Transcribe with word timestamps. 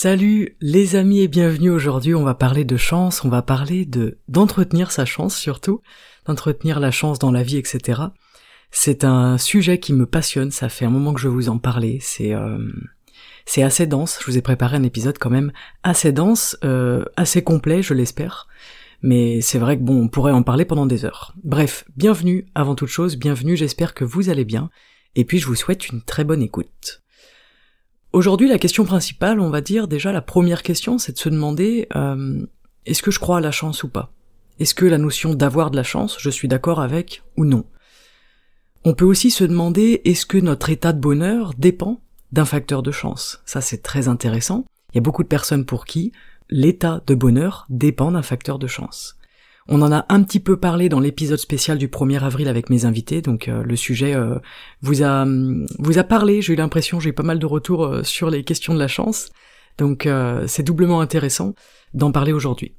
Salut 0.00 0.56
les 0.60 0.94
amis 0.94 1.22
et 1.22 1.26
bienvenue 1.26 1.70
aujourd'hui, 1.70 2.14
on 2.14 2.22
va 2.22 2.36
parler 2.36 2.64
de 2.64 2.76
chance, 2.76 3.24
on 3.24 3.28
va 3.28 3.42
parler 3.42 3.84
de 3.84 4.18
d'entretenir 4.28 4.92
sa 4.92 5.04
chance 5.04 5.36
surtout, 5.36 5.82
d'entretenir 6.24 6.78
la 6.78 6.92
chance 6.92 7.18
dans 7.18 7.32
la 7.32 7.42
vie, 7.42 7.56
etc. 7.56 8.02
C'est 8.70 9.02
un 9.02 9.38
sujet 9.38 9.80
qui 9.80 9.92
me 9.92 10.06
passionne, 10.06 10.52
ça 10.52 10.68
fait 10.68 10.84
un 10.84 10.90
moment 10.90 11.12
que 11.14 11.20
je 11.20 11.26
vous 11.26 11.48
en 11.48 11.58
parlais, 11.58 11.98
c'est 12.00 12.32
euh, 12.32 12.60
c'est 13.44 13.64
assez 13.64 13.88
dense, 13.88 14.20
je 14.20 14.26
vous 14.30 14.38
ai 14.38 14.40
préparé 14.40 14.76
un 14.76 14.84
épisode 14.84 15.18
quand 15.18 15.30
même 15.30 15.50
assez 15.82 16.12
dense, 16.12 16.56
euh, 16.62 17.04
assez 17.16 17.42
complet, 17.42 17.82
je 17.82 17.92
l'espère. 17.92 18.46
Mais 19.02 19.40
c'est 19.40 19.58
vrai 19.58 19.78
que 19.78 19.82
bon, 19.82 20.04
on 20.04 20.08
pourrait 20.08 20.30
en 20.30 20.44
parler 20.44 20.64
pendant 20.64 20.86
des 20.86 21.06
heures. 21.06 21.34
Bref, 21.42 21.84
bienvenue 21.96 22.46
avant 22.54 22.76
toute 22.76 22.88
chose, 22.88 23.16
bienvenue, 23.16 23.56
j'espère 23.56 23.94
que 23.94 24.04
vous 24.04 24.30
allez 24.30 24.44
bien, 24.44 24.70
et 25.16 25.24
puis 25.24 25.40
je 25.40 25.46
vous 25.48 25.56
souhaite 25.56 25.88
une 25.88 26.02
très 26.02 26.22
bonne 26.22 26.42
écoute. 26.42 27.02
Aujourd'hui, 28.18 28.48
la 28.48 28.58
question 28.58 28.84
principale, 28.84 29.38
on 29.38 29.48
va 29.48 29.60
dire 29.60 29.86
déjà 29.86 30.10
la 30.10 30.20
première 30.20 30.64
question, 30.64 30.98
c'est 30.98 31.12
de 31.12 31.18
se 31.18 31.28
demander 31.28 31.86
euh, 31.94 32.44
est-ce 32.84 33.00
que 33.00 33.12
je 33.12 33.20
crois 33.20 33.38
à 33.38 33.40
la 33.40 33.52
chance 33.52 33.84
ou 33.84 33.88
pas? 33.88 34.12
Est-ce 34.58 34.74
que 34.74 34.86
la 34.86 34.98
notion 34.98 35.34
d'avoir 35.34 35.70
de 35.70 35.76
la 35.76 35.84
chance, 35.84 36.16
je 36.18 36.28
suis 36.28 36.48
d'accord 36.48 36.80
avec 36.80 37.22
ou 37.36 37.44
non? 37.44 37.64
On 38.84 38.94
peut 38.94 39.04
aussi 39.04 39.30
se 39.30 39.44
demander 39.44 40.02
est-ce 40.04 40.26
que 40.26 40.36
notre 40.36 40.68
état 40.68 40.92
de 40.92 40.98
bonheur 40.98 41.52
dépend 41.58 42.00
d'un 42.32 42.44
facteur 42.44 42.82
de 42.82 42.90
chance? 42.90 43.40
Ça, 43.46 43.60
c'est 43.60 43.84
très 43.84 44.08
intéressant. 44.08 44.64
Il 44.92 44.96
y 44.96 44.98
a 44.98 45.02
beaucoup 45.02 45.22
de 45.22 45.28
personnes 45.28 45.64
pour 45.64 45.84
qui 45.84 46.10
l'état 46.50 47.00
de 47.06 47.14
bonheur 47.14 47.66
dépend 47.70 48.10
d'un 48.10 48.22
facteur 48.22 48.58
de 48.58 48.66
chance. 48.66 49.16
On 49.70 49.82
en 49.82 49.92
a 49.92 50.06
un 50.08 50.22
petit 50.22 50.40
peu 50.40 50.58
parlé 50.58 50.88
dans 50.88 50.98
l'épisode 50.98 51.38
spécial 51.38 51.76
du 51.76 51.88
1er 51.88 52.20
avril 52.22 52.48
avec 52.48 52.70
mes 52.70 52.86
invités, 52.86 53.20
donc 53.20 53.48
euh, 53.48 53.62
le 53.62 53.76
sujet 53.76 54.14
euh, 54.14 54.38
vous 54.80 55.02
a 55.02 55.26
vous 55.78 55.98
a 55.98 56.04
parlé, 56.04 56.40
j'ai 56.40 56.54
eu 56.54 56.56
l'impression, 56.56 57.00
j'ai 57.00 57.10
eu 57.10 57.12
pas 57.12 57.22
mal 57.22 57.38
de 57.38 57.44
retours 57.44 57.84
euh, 57.84 58.02
sur 58.02 58.30
les 58.30 58.44
questions 58.44 58.72
de 58.72 58.78
la 58.78 58.88
chance, 58.88 59.28
donc 59.76 60.08
c'est 60.46 60.64
doublement 60.64 61.00
intéressant 61.00 61.54
d'en 61.94 62.10
parler 62.10 62.32
aujourd'hui. 62.32 62.74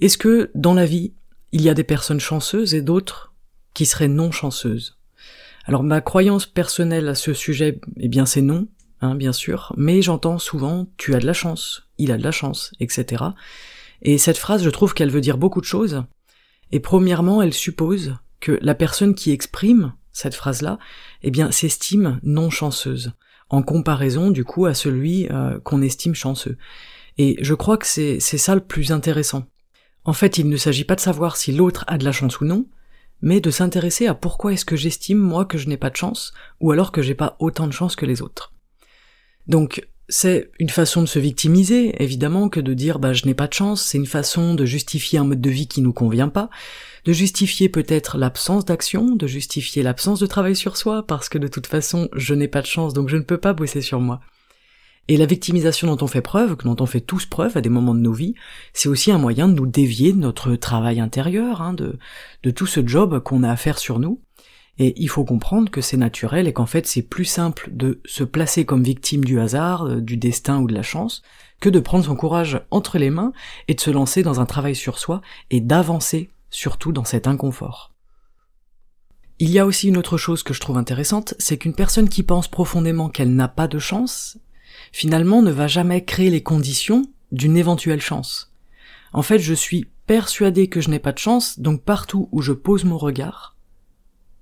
Est-ce 0.00 0.18
que 0.18 0.50
dans 0.54 0.74
la 0.74 0.84
vie, 0.84 1.14
il 1.52 1.62
y 1.62 1.70
a 1.70 1.74
des 1.74 1.84
personnes 1.84 2.20
chanceuses 2.20 2.74
et 2.74 2.82
d'autres 2.82 3.32
qui 3.72 3.86
seraient 3.86 4.08
non 4.08 4.30
chanceuses? 4.30 4.98
Alors 5.64 5.84
ma 5.84 6.02
croyance 6.02 6.44
personnelle 6.44 7.08
à 7.08 7.14
ce 7.14 7.32
sujet, 7.32 7.80
eh 7.98 8.08
bien 8.08 8.26
c'est 8.26 8.42
non, 8.42 8.66
hein, 9.00 9.14
bien 9.14 9.32
sûr, 9.32 9.72
mais 9.78 10.02
j'entends 10.02 10.38
souvent 10.38 10.86
tu 10.98 11.14
as 11.14 11.20
de 11.20 11.26
la 11.26 11.32
chance, 11.32 11.88
il 11.96 12.12
a 12.12 12.18
de 12.18 12.24
la 12.24 12.32
chance, 12.32 12.72
etc. 12.78 13.24
Et 14.02 14.18
cette 14.18 14.38
phrase, 14.38 14.62
je 14.62 14.70
trouve 14.70 14.94
qu'elle 14.94 15.10
veut 15.10 15.20
dire 15.20 15.38
beaucoup 15.38 15.60
de 15.60 15.66
choses. 15.66 16.04
Et 16.72 16.80
premièrement, 16.80 17.40
elle 17.40 17.54
suppose 17.54 18.16
que 18.40 18.58
la 18.60 18.74
personne 18.74 19.14
qui 19.14 19.30
exprime 19.30 19.94
cette 20.12 20.34
phrase-là, 20.34 20.78
eh 21.22 21.30
bien, 21.30 21.50
s'estime 21.50 22.20
non 22.22 22.50
chanceuse, 22.50 23.12
en 23.48 23.62
comparaison 23.62 24.30
du 24.30 24.44
coup 24.44 24.66
à 24.66 24.74
celui 24.74 25.28
euh, 25.30 25.58
qu'on 25.60 25.82
estime 25.82 26.14
chanceux. 26.14 26.56
Et 27.18 27.36
je 27.40 27.54
crois 27.54 27.76
que 27.78 27.86
c'est 27.86 28.20
ça 28.20 28.54
le 28.54 28.60
plus 28.60 28.92
intéressant. 28.92 29.44
En 30.04 30.12
fait, 30.12 30.38
il 30.38 30.48
ne 30.48 30.56
s'agit 30.56 30.84
pas 30.84 30.96
de 30.96 31.00
savoir 31.00 31.36
si 31.36 31.52
l'autre 31.52 31.84
a 31.86 31.98
de 31.98 32.04
la 32.04 32.12
chance 32.12 32.40
ou 32.40 32.44
non, 32.44 32.66
mais 33.20 33.40
de 33.40 33.50
s'intéresser 33.50 34.06
à 34.06 34.14
pourquoi 34.14 34.52
est-ce 34.52 34.64
que 34.64 34.76
j'estime 34.76 35.18
moi 35.18 35.44
que 35.44 35.58
je 35.58 35.68
n'ai 35.68 35.76
pas 35.76 35.90
de 35.90 35.96
chance, 35.96 36.32
ou 36.60 36.72
alors 36.72 36.90
que 36.90 37.02
j'ai 37.02 37.14
pas 37.14 37.36
autant 37.38 37.68
de 37.68 37.72
chance 37.72 37.94
que 37.94 38.06
les 38.06 38.20
autres. 38.20 38.52
Donc 39.46 39.86
c'est 40.12 40.50
une 40.58 40.68
façon 40.68 41.00
de 41.00 41.06
se 41.06 41.18
victimiser, 41.18 41.94
évidemment, 42.02 42.50
que 42.50 42.60
de 42.60 42.74
dire 42.74 42.98
bah 42.98 43.14
je 43.14 43.24
n'ai 43.24 43.32
pas 43.32 43.46
de 43.46 43.54
chance, 43.54 43.82
c'est 43.82 43.96
une 43.96 44.04
façon 44.04 44.54
de 44.54 44.66
justifier 44.66 45.18
un 45.18 45.24
mode 45.24 45.40
de 45.40 45.48
vie 45.48 45.66
qui 45.66 45.80
nous 45.80 45.94
convient 45.94 46.28
pas, 46.28 46.50
de 47.06 47.14
justifier 47.14 47.70
peut-être 47.70 48.18
l'absence 48.18 48.66
d'action, 48.66 49.16
de 49.16 49.26
justifier 49.26 49.82
l'absence 49.82 50.20
de 50.20 50.26
travail 50.26 50.54
sur 50.54 50.76
soi, 50.76 51.06
parce 51.06 51.30
que 51.30 51.38
de 51.38 51.48
toute 51.48 51.66
façon 51.66 52.10
je 52.14 52.34
n'ai 52.34 52.46
pas 52.46 52.60
de 52.60 52.66
chance 52.66 52.92
donc 52.92 53.08
je 53.08 53.16
ne 53.16 53.22
peux 53.22 53.38
pas 53.38 53.54
bosser 53.54 53.80
sur 53.80 54.00
moi. 54.00 54.20
Et 55.08 55.16
la 55.16 55.24
victimisation 55.24 55.88
dont 55.88 56.04
on 56.04 56.08
fait 56.08 56.20
preuve, 56.20 56.58
dont 56.58 56.76
on 56.78 56.86
fait 56.86 57.00
tous 57.00 57.24
preuve 57.24 57.56
à 57.56 57.62
des 57.62 57.70
moments 57.70 57.94
de 57.94 58.00
nos 58.00 58.12
vies, 58.12 58.34
c'est 58.74 58.90
aussi 58.90 59.12
un 59.12 59.18
moyen 59.18 59.48
de 59.48 59.54
nous 59.54 59.66
dévier 59.66 60.12
de 60.12 60.18
notre 60.18 60.56
travail 60.56 61.00
intérieur, 61.00 61.62
hein, 61.62 61.72
de, 61.72 61.98
de 62.42 62.50
tout 62.50 62.66
ce 62.66 62.86
job 62.86 63.18
qu'on 63.20 63.44
a 63.44 63.50
à 63.50 63.56
faire 63.56 63.78
sur 63.78 63.98
nous. 63.98 64.20
Et 64.78 64.94
il 65.00 65.08
faut 65.08 65.24
comprendre 65.24 65.70
que 65.70 65.80
c'est 65.80 65.96
naturel 65.96 66.48
et 66.48 66.52
qu'en 66.52 66.66
fait 66.66 66.86
c'est 66.86 67.02
plus 67.02 67.24
simple 67.24 67.68
de 67.72 68.00
se 68.04 68.24
placer 68.24 68.64
comme 68.64 68.82
victime 68.82 69.24
du 69.24 69.38
hasard, 69.38 69.86
euh, 69.86 70.00
du 70.00 70.16
destin 70.16 70.60
ou 70.60 70.66
de 70.66 70.74
la 70.74 70.82
chance, 70.82 71.22
que 71.60 71.68
de 71.68 71.80
prendre 71.80 72.04
son 72.04 72.16
courage 72.16 72.60
entre 72.70 72.98
les 72.98 73.10
mains 73.10 73.32
et 73.68 73.74
de 73.74 73.80
se 73.80 73.90
lancer 73.90 74.22
dans 74.22 74.40
un 74.40 74.46
travail 74.46 74.74
sur 74.74 74.98
soi 74.98 75.20
et 75.50 75.60
d'avancer 75.60 76.30
surtout 76.50 76.92
dans 76.92 77.04
cet 77.04 77.26
inconfort. 77.26 77.92
Il 79.38 79.50
y 79.50 79.58
a 79.58 79.66
aussi 79.66 79.88
une 79.88 79.96
autre 79.96 80.18
chose 80.18 80.42
que 80.42 80.54
je 80.54 80.60
trouve 80.60 80.76
intéressante, 80.76 81.34
c'est 81.38 81.58
qu'une 81.58 81.74
personne 81.74 82.08
qui 82.08 82.22
pense 82.22 82.48
profondément 82.48 83.08
qu'elle 83.08 83.34
n'a 83.34 83.48
pas 83.48 83.68
de 83.68 83.78
chance, 83.78 84.38
finalement 84.92 85.42
ne 85.42 85.50
va 85.50 85.66
jamais 85.66 86.04
créer 86.04 86.30
les 86.30 86.42
conditions 86.42 87.06
d'une 87.32 87.56
éventuelle 87.56 88.00
chance. 88.00 88.52
En 89.12 89.22
fait, 89.22 89.38
je 89.38 89.54
suis 89.54 89.86
persuadé 90.06 90.68
que 90.68 90.80
je 90.80 90.90
n'ai 90.90 90.98
pas 90.98 91.12
de 91.12 91.18
chance, 91.18 91.58
donc 91.58 91.82
partout 91.82 92.28
où 92.32 92.40
je 92.40 92.52
pose 92.52 92.84
mon 92.84 92.98
regard, 92.98 93.56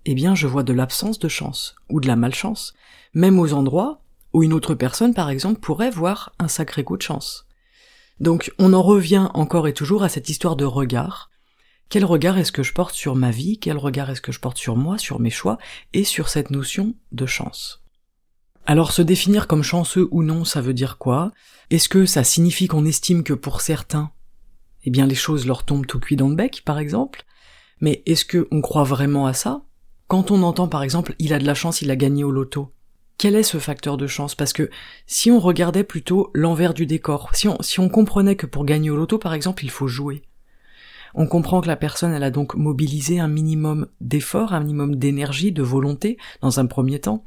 eh 0.07 0.15
bien 0.15 0.35
je 0.35 0.47
vois 0.47 0.63
de 0.63 0.73
l'absence 0.73 1.19
de 1.19 1.29
chance, 1.29 1.75
ou 1.89 2.01
de 2.01 2.07
la 2.07 2.17
malchance, 2.17 2.75
même 3.15 3.39
aux 3.39 3.53
endroits 3.53 4.03
où 4.33 4.43
une 4.43 4.53
autre 4.53 4.75
personne, 4.75 5.15
par 5.15 5.29
exemple, 5.29 5.61
pourrait 5.61 5.91
voir 5.91 6.33
un 6.39 6.49
sacré 6.49 6.85
coup 6.85 6.97
de 6.97 7.03
chance. 7.03 7.47
Donc 8.21 8.53
on 8.59 8.73
en 8.73 8.83
revient 8.83 9.29
encore 9.35 9.67
et 9.67 9.75
toujours 9.75 10.03
à 10.03 10.09
cette 10.09 10.29
histoire 10.29 10.57
de 10.57 10.65
regard. 10.65 11.31
Quel 11.89 12.05
regard 12.05 12.39
est-ce 12.39 12.53
que 12.53 12.63
je 12.63 12.73
porte 12.73 12.95
sur 12.95 13.17
ma 13.17 13.31
vie? 13.31 13.59
Quel 13.59 13.77
regard 13.77 14.11
est-ce 14.11 14.21
que 14.21 14.31
je 14.31 14.39
porte 14.39 14.59
sur 14.59 14.77
moi, 14.77 14.99
sur 14.99 15.19
mes 15.19 15.31
choix, 15.31 15.59
et 15.93 16.05
sur 16.05 16.29
cette 16.29 16.51
notion 16.51 16.95
de 17.11 17.27
chance? 17.27 17.83
Alors 18.67 18.93
se 18.93 19.03
définir 19.03 19.49
comme 19.49 19.65
chanceux 19.65 20.07
ou 20.13 20.23
non, 20.23 20.45
ça 20.45 20.61
veut 20.61 20.75
dire 20.75 20.99
quoi? 20.99 21.33
Est-ce 21.71 21.89
que 21.89 22.07
ça 22.07 22.23
signifie 22.23 22.69
qu'on 22.69 22.85
estime 22.85 23.25
que 23.25 23.33
pour 23.33 23.61
certains, 23.61 24.13
eh 24.85 24.91
bien 24.91 25.07
les 25.07 25.15
choses 25.15 25.47
leur 25.47 25.65
tombent 25.65 25.87
tout 25.87 25.99
cuit 25.99 26.17
dans 26.17 26.29
le 26.29 26.37
bec, 26.37 26.63
par 26.65 26.79
exemple? 26.79 27.25
Mais 27.81 28.03
est-ce 28.07 28.25
que 28.25 28.47
on 28.53 28.61
croit 28.61 28.85
vraiment 28.85 29.27
à 29.27 29.33
ça? 29.33 29.63
Quand 30.11 30.33
on 30.33 30.43
entend 30.43 30.67
par 30.67 30.83
exemple 30.83 31.15
il 31.21 31.33
a 31.33 31.39
de 31.39 31.47
la 31.47 31.55
chance, 31.55 31.83
il 31.83 31.91
a 31.93 31.95
gagné 31.95 32.25
au 32.25 32.33
loto, 32.33 32.73
quel 33.17 33.37
est 33.37 33.45
ce 33.45 33.59
facteur 33.59 33.97
de 33.97 34.09
chance? 34.09 34.35
Parce 34.35 34.53
que 34.53 34.69
si 35.07 35.31
on 35.31 35.39
regardait 35.39 35.85
plutôt 35.85 36.33
l'envers 36.35 36.75
du 36.75 36.85
décor, 36.85 37.31
si 37.33 37.47
on, 37.47 37.63
si 37.63 37.79
on 37.79 37.89
comprenait 37.89 38.35
que 38.35 38.47
pour 38.47 38.65
gagner 38.65 38.91
au 38.91 38.97
loto 38.97 39.19
par 39.19 39.35
exemple 39.35 39.65
il 39.65 39.71
faut 39.71 39.87
jouer, 39.87 40.23
on 41.15 41.29
comprend 41.29 41.61
que 41.61 41.69
la 41.69 41.77
personne 41.77 42.13
elle 42.13 42.25
a 42.25 42.33
donc 42.33 42.57
mobilisé 42.57 43.21
un 43.21 43.29
minimum 43.29 43.87
d'effort, 44.01 44.53
un 44.53 44.59
minimum 44.59 44.97
d'énergie, 44.97 45.53
de 45.53 45.63
volonté 45.63 46.19
dans 46.41 46.59
un 46.59 46.67
premier 46.67 46.99
temps, 46.99 47.23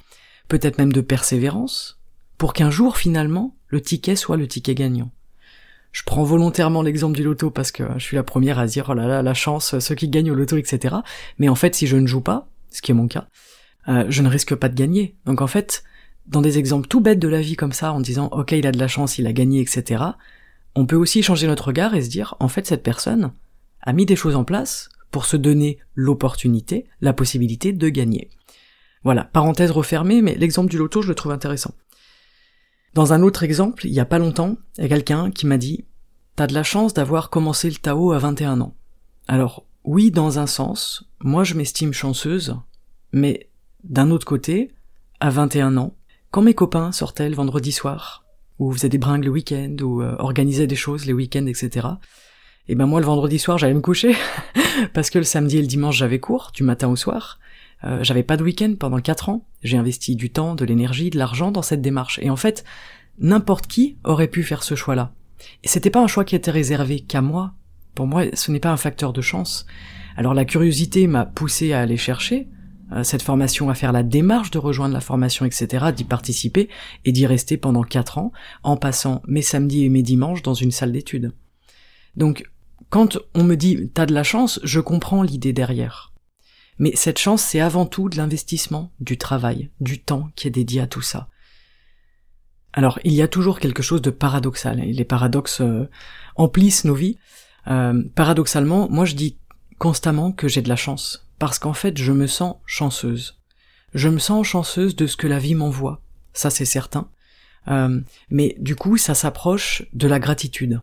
peut-être 0.50 0.78
même 0.78 0.92
de 0.92 1.00
persévérance, 1.00 2.02
pour 2.38 2.52
qu'un 2.52 2.70
jour 2.70 2.98
finalement 2.98 3.56
le 3.70 3.80
ticket 3.80 4.18
soit 4.18 4.36
le 4.36 4.50
ticket 4.50 4.76
gagnant. 4.76 5.10
Je 5.94 6.04
prends 6.04 6.26
volontairement 6.26 6.82
l'exemple 6.82 7.16
du 7.16 7.24
loto 7.24 7.50
parce 7.50 7.72
que 7.72 7.86
je 7.96 8.04
suis 8.04 8.18
la 8.18 8.24
première 8.24 8.60
à 8.60 8.66
dire 8.66 8.88
oh 8.90 8.94
là 8.94 9.08
là 9.08 9.22
la 9.22 9.34
chance, 9.34 9.80
ceux 9.80 9.96
qui 9.96 10.10
gagnent 10.10 10.32
au 10.32 10.36
loto, 10.36 10.58
etc. 10.58 10.98
Mais 11.40 11.48
en 11.48 11.56
fait 11.56 11.76
si 11.76 11.88
je 11.88 11.96
ne 11.96 12.08
joue 12.08 12.20
pas, 12.20 12.50
ce 12.74 12.82
qui 12.82 12.92
est 12.92 12.96
mon 12.96 13.08
cas, 13.08 13.28
euh, 13.88 14.06
je 14.10 14.22
ne 14.22 14.30
risque 14.30 14.56
pas 14.56 14.70
de 14.70 14.76
gagner. 14.76 15.16
Donc 15.26 15.42
en 15.42 15.48
fait, 15.48 15.84
dans 16.26 16.42
des 16.42 16.58
exemples 16.58 16.88
tout 16.88 17.02
bêtes 17.02 17.20
de 17.20 17.28
la 17.28 17.42
vie 17.42 17.56
comme 17.56 17.74
ça, 17.74 17.94
en 17.94 18.02
disant 18.02 18.28
ok 18.32 18.52
il 18.52 18.68
a 18.68 18.72
de 18.72 18.80
la 18.80 18.88
chance, 18.88 19.18
il 19.18 19.28
a 19.28 19.34
gagné, 19.34 19.62
etc. 19.62 20.04
On 20.76 20.86
peut 20.86 20.96
aussi 20.96 21.24
changer 21.24 21.48
notre 21.48 21.68
regard 21.68 21.96
et 21.96 22.02
se 22.02 22.10
dire 22.10 22.36
en 22.40 22.48
fait 22.48 22.68
cette 22.68 22.84
personne 22.84 23.32
a 23.82 23.94
mis 23.94 24.06
des 24.06 24.16
choses 24.16 24.36
en 24.36 24.44
place 24.44 24.90
pour 25.12 25.26
se 25.26 25.38
donner 25.38 25.78
l'opportunité, 25.94 26.86
la 27.02 27.14
possibilité 27.14 27.72
de 27.74 27.90
gagner. 27.90 28.30
Voilà, 29.04 29.26
parenthèse 29.26 29.72
refermée, 29.72 30.22
mais 30.22 30.36
l'exemple 30.36 30.72
du 30.72 30.78
loto, 30.78 31.02
je 31.02 31.10
le 31.10 31.16
trouve 31.16 31.34
intéressant. 31.34 31.76
Dans 32.94 33.12
un 33.12 33.22
autre 33.22 33.44
exemple, 33.44 33.86
il 33.86 33.92
y 33.92 34.00
a 34.00 34.06
pas 34.06 34.20
longtemps, 34.20 34.58
il 34.78 34.84
y 34.84 34.86
a 34.86 34.90
quelqu'un 34.90 35.30
qui 35.30 35.46
m'a 35.46 35.58
dit 35.58 35.86
T'as 36.36 36.48
de 36.48 36.54
la 36.54 36.64
chance 36.64 36.94
d'avoir 36.94 37.30
commencé 37.30 37.70
le 37.70 37.76
Tao 37.76 38.12
à 38.12 38.18
21 38.18 38.60
ans. 38.62 38.76
Alors, 39.28 39.66
oui, 39.84 40.12
dans 40.12 40.40
un 40.40 40.48
sens, 40.48 41.06
moi 41.20 41.44
je 41.44 41.56
m'estime 41.56 41.94
chanceuse, 41.94 42.56
mais 43.12 43.50
d'un 43.84 44.12
autre 44.12 44.26
côté, 44.26 44.72
à 45.20 45.30
21 45.30 45.78
ans, 45.78 45.96
quand 46.32 46.42
mes 46.42 46.54
copains 46.54 46.92
sortaient 46.92 47.30
le 47.30 47.36
vendredi 47.36 47.72
soir, 47.72 48.26
ou 48.60 48.72
faisaient 48.72 48.90
des 48.90 48.98
bringues 48.98 49.26
le 49.26 49.32
week-end, 49.32 49.76
ou 49.82 50.02
euh, 50.02 50.16
organisaient 50.20 50.68
des 50.68 50.76
choses 50.76 51.06
les 51.06 51.14
week-ends, 51.14 51.46
etc., 51.48 51.88
Et 52.68 52.76
ben 52.76 52.86
moi 52.86 53.02
le 53.02 53.06
vendredi 53.06 53.40
soir 53.40 53.58
j'allais 53.58 53.74
me 53.74 53.82
coucher 53.82 54.16
parce 54.94 55.10
que 55.10 55.18
le 55.18 55.26
samedi 55.26 55.58
et 55.58 55.62
le 55.62 55.68
dimanche 55.68 55.98
j'avais 55.98 56.20
cours 56.20 56.52
du 56.54 56.64
matin 56.64 56.88
au 56.88 56.96
soir. 56.96 57.40
Euh, 57.84 58.02
j'avais 58.02 58.24
pas 58.24 58.38
de 58.38 58.44
week-end 58.44 58.76
pendant 58.80 59.00
quatre 59.00 59.28
ans. 59.28 59.46
J'ai 59.62 59.78
investi 59.78 60.16
du 60.16 60.30
temps, 60.30 60.56
de 60.56 60.64
l'énergie, 60.64 61.10
de 61.10 61.18
l'argent 61.18 61.52
dans 61.52 61.62
cette 61.62 61.82
démarche. 61.82 62.20
Et 62.22 62.30
en 62.30 62.38
fait, 62.38 62.64
n'importe 63.20 63.68
qui 63.68 63.98
aurait 64.06 64.30
pu 64.30 64.44
faire 64.44 64.64
ce 64.64 64.76
choix-là. 64.76 65.12
Et 65.64 65.68
c'était 65.68 65.90
pas 65.90 66.02
un 66.02 66.08
choix 66.08 66.24
qui 66.24 66.36
était 66.36 66.52
réservé 66.52 67.02
qu'à 67.02 67.22
moi. 67.22 67.54
Pour 67.96 68.08
moi, 68.08 68.24
ce 68.34 68.52
n'est 68.52 68.60
pas 68.60 68.72
un 68.72 68.78
facteur 68.78 69.14
de 69.14 69.22
chance. 69.22 69.66
Alors 70.16 70.34
la 70.34 70.46
curiosité 70.46 71.08
m'a 71.08 71.26
poussé 71.26 71.74
à 71.74 71.82
aller 71.82 71.98
chercher 71.98 72.48
euh, 72.92 73.04
cette 73.04 73.22
formation, 73.22 73.70
à 73.70 73.76
faire 73.76 73.92
la 73.92 74.04
démarche 74.04 74.52
de 74.52 74.60
rejoindre 74.60 74.94
la 74.94 75.02
formation, 75.02 75.46
etc., 75.46 75.88
d'y 75.96 76.04
participer 76.04 76.70
et 77.06 77.12
d'y 77.12 77.26
rester 77.26 77.58
pendant 77.58 77.84
quatre 77.84 78.18
ans, 78.18 78.32
en 78.62 78.78
passant 78.78 79.22
mes 79.28 79.42
samedis 79.42 79.86
et 79.86 79.90
mes 79.90 80.04
dimanches 80.04 80.44
dans 80.44 80.54
une 80.54 80.72
salle 80.72 80.92
d'études. 80.92 81.34
Donc, 82.16 82.50
quand 82.90 83.18
on 83.34 83.44
me 83.44 83.56
dit 83.56 83.90
t'as 83.94 84.06
de 84.06 84.14
la 84.14 84.24
chance, 84.24 84.60
je 84.64 84.80
comprends 84.80 85.24
l'idée 85.24 85.54
derrière. 85.54 86.14
Mais 86.78 86.92
cette 86.96 87.20
chance, 87.20 87.44
c'est 87.44 87.60
avant 87.60 87.86
tout 87.86 88.10
de 88.10 88.18
l'investissement, 88.18 88.92
du 89.00 89.18
travail, 89.18 89.70
du 89.80 90.00
temps 90.02 90.30
qui 90.36 90.48
est 90.48 90.52
dédié 90.52 90.82
à 90.82 90.88
tout 90.88 91.02
ça. 91.02 91.30
Alors, 92.74 93.00
il 93.04 93.14
y 93.14 93.22
a 93.22 93.28
toujours 93.28 93.60
quelque 93.60 93.84
chose 93.84 94.02
de 94.02 94.10
paradoxal, 94.10 94.80
les 94.80 95.06
paradoxes 95.06 95.62
euh, 95.62 95.88
emplissent 96.36 96.86
nos 96.86 96.96
vies. 96.96 97.18
Euh, 97.68 98.04
paradoxalement, 98.16 98.90
moi 98.90 99.06
je 99.06 99.16
dis 99.16 99.38
constamment 99.80 100.32
que 100.32 100.48
j'ai 100.48 100.62
de 100.62 100.70
la 100.70 100.76
chance, 100.76 101.28
parce 101.40 101.60
qu'en 101.60 101.74
fait 101.74 101.98
je 101.98 102.12
me 102.12 102.28
sens 102.28 102.56
chanceuse. 102.66 103.40
Je 103.94 104.10
me 104.10 104.20
sens 104.20 104.46
chanceuse 104.46 104.96
de 104.96 105.08
ce 105.08 105.18
que 105.18 105.28
la 105.28 105.40
vie 105.40 105.56
m'envoie, 105.56 106.02
ça 106.34 106.50
c'est 106.50 106.66
certain. 106.66 107.10
Euh, 107.70 108.02
mais 108.30 108.56
du 108.60 108.76
coup, 108.76 108.98
ça 108.98 109.16
s'approche 109.16 109.84
de 109.94 110.08
la 110.08 110.20
gratitude. 110.20 110.82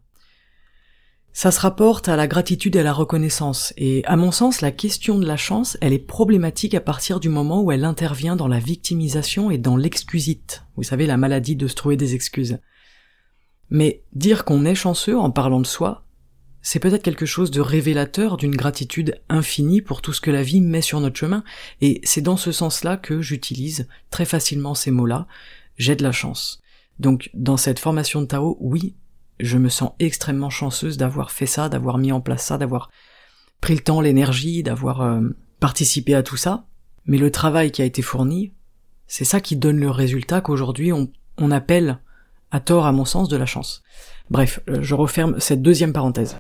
Ça 1.33 1.53
se 1.53 1.61
rapporte 1.61 2.09
à 2.09 2.17
la 2.17 2.27
gratitude 2.27 2.75
et 2.75 2.81
à 2.81 2.83
la 2.83 2.93
reconnaissance, 2.93 3.73
et 3.77 4.05
à 4.07 4.17
mon 4.17 4.33
sens, 4.33 4.61
la 4.61 4.73
question 4.73 5.19
de 5.19 5.27
la 5.27 5.37
chance, 5.37 5.79
elle 5.81 5.93
est 5.93 5.99
problématique 5.99 6.75
à 6.75 6.81
partir 6.81 7.21
du 7.21 7.29
moment 7.29 7.63
où 7.63 7.71
elle 7.71 7.85
intervient 7.85 8.35
dans 8.35 8.49
la 8.49 8.59
victimisation 8.59 9.51
et 9.51 9.59
dans 9.59 9.77
l'excusite. 9.77 10.65
Vous 10.77 10.83
savez, 10.83 11.07
la 11.07 11.17
maladie 11.17 11.55
de 11.55 11.69
se 11.69 11.77
trouver 11.77 11.97
des 11.97 12.15
excuses. 12.15 12.59
Mais 13.71 14.03
dire 14.13 14.45
qu'on 14.45 14.65
est 14.65 14.75
chanceux 14.75 15.17
en 15.17 15.31
parlant 15.31 15.61
de 15.61 15.67
soi, 15.67 16.05
c'est 16.63 16.79
peut-être 16.79 17.03
quelque 17.03 17.27
chose 17.27 17.51
de 17.51 17.61
révélateur 17.61 18.37
d'une 18.37 18.55
gratitude 18.55 19.21
infinie 19.29 19.81
pour 19.81 20.03
tout 20.03 20.13
ce 20.13 20.21
que 20.21 20.31
la 20.31 20.43
vie 20.43 20.61
met 20.61 20.83
sur 20.83 21.01
notre 21.01 21.19
chemin, 21.19 21.43
et 21.81 22.01
c'est 22.05 22.21
dans 22.21 22.37
ce 22.37 22.53
sens-là 22.53 22.97
que 22.97 23.23
j'utilise 23.23 23.89
très 24.11 24.25
facilement 24.25 24.75
ces 24.75 24.91
mots-là, 24.91 25.27
j'ai 25.77 25.97
de 25.97 26.03
la 26.03 26.13
chance. 26.13 26.61
Donc 26.99 27.31
dans 27.33 27.57
cette 27.57 27.79
formation 27.79 28.21
de 28.21 28.27
Tao, 28.27 28.59
oui, 28.61 28.95
je 29.39 29.57
me 29.57 29.71
sens 29.71 29.93
extrêmement 29.99 30.51
chanceuse 30.51 30.99
d'avoir 30.99 31.31
fait 31.31 31.47
ça, 31.47 31.69
d'avoir 31.69 31.97
mis 31.97 32.13
en 32.13 32.21
place 32.21 32.45
ça, 32.45 32.59
d'avoir 32.59 32.91
pris 33.61 33.75
le 33.75 33.81
temps, 33.81 34.01
l'énergie, 34.01 34.63
d'avoir 34.63 35.01
euh, 35.01 35.21
participé 35.61 36.15
à 36.15 36.23
tout 36.23 36.37
ça. 36.37 36.67
Mais 37.07 37.17
le 37.17 37.31
travail 37.31 37.71
qui 37.71 37.81
a 37.81 37.87
été 37.87 38.03
fourni, 38.03 38.53
c'est 39.07 39.25
ça 39.25 39.41
qui 39.41 39.57
donne 39.57 39.81
le 39.81 39.91
résultat 39.91 40.43
qu'aujourd'hui 40.43 40.93
on, 40.93 41.11
on 41.39 41.51
appelle, 41.51 41.99
à 42.51 42.61
tort 42.61 42.87
à 42.87 42.93
mon 42.93 43.05
sens, 43.05 43.29
de 43.29 43.37
la 43.37 43.47
chance. 43.47 43.83
Bref, 44.31 44.61
euh, 44.69 44.79
je 44.81 44.95
referme 44.95 45.39
cette 45.41 45.63
deuxième 45.63 45.93
parenthèse. 45.93 46.39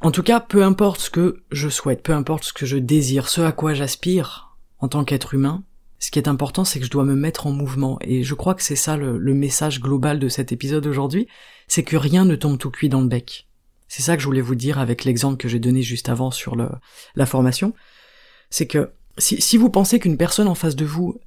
En 0.00 0.10
tout 0.10 0.22
cas, 0.22 0.40
peu 0.40 0.62
importe 0.62 1.00
ce 1.00 1.10
que 1.10 1.42
je 1.50 1.68
souhaite, 1.68 2.02
peu 2.02 2.12
importe 2.12 2.44
ce 2.44 2.52
que 2.52 2.66
je 2.66 2.76
désire, 2.76 3.28
ce 3.28 3.40
à 3.40 3.52
quoi 3.52 3.74
j'aspire 3.74 4.56
en 4.78 4.88
tant 4.88 5.04
qu'être 5.04 5.34
humain, 5.34 5.64
ce 5.98 6.10
qui 6.10 6.18
est 6.18 6.28
important, 6.28 6.64
c'est 6.64 6.78
que 6.78 6.84
je 6.84 6.90
dois 6.90 7.04
me 7.04 7.14
mettre 7.14 7.46
en 7.46 7.50
mouvement. 7.50 7.98
Et 8.02 8.22
je 8.22 8.34
crois 8.34 8.54
que 8.54 8.62
c'est 8.62 8.76
ça 8.76 8.96
le, 8.96 9.18
message 9.34 9.80
global 9.80 10.18
de 10.18 10.28
cet 10.28 10.52
épisode 10.52 10.86
aujourd'hui, 10.86 11.26
c'est 11.68 11.82
que 11.82 11.96
rien 11.96 12.24
ne 12.24 12.36
tombe 12.36 12.58
tout 12.58 12.70
cuit 12.70 12.88
dans 12.88 13.00
le 13.00 13.08
bec. 13.08 13.48
C'est 13.88 14.02
ça 14.02 14.16
que 14.16 14.22
je 14.22 14.26
voulais 14.26 14.40
vous 14.40 14.54
dire 14.54 14.78
avec 14.78 15.04
l'exemple 15.04 15.36
que 15.36 15.48
j'ai 15.48 15.58
donné 15.58 15.82
juste 15.82 16.08
avant 16.08 16.30
sur 16.30 16.54
le, 16.54 16.68
la 17.14 17.26
formation. 17.26 17.72
C'est 18.50 18.66
que 18.66 18.90
si, 19.18 19.56
vous 19.56 19.70
pensez 19.70 19.98
qu'une 19.98 20.18
personne 20.18 20.48
en 20.48 20.54
face 20.54 20.76
de 20.76 20.84
vous 20.84 21.18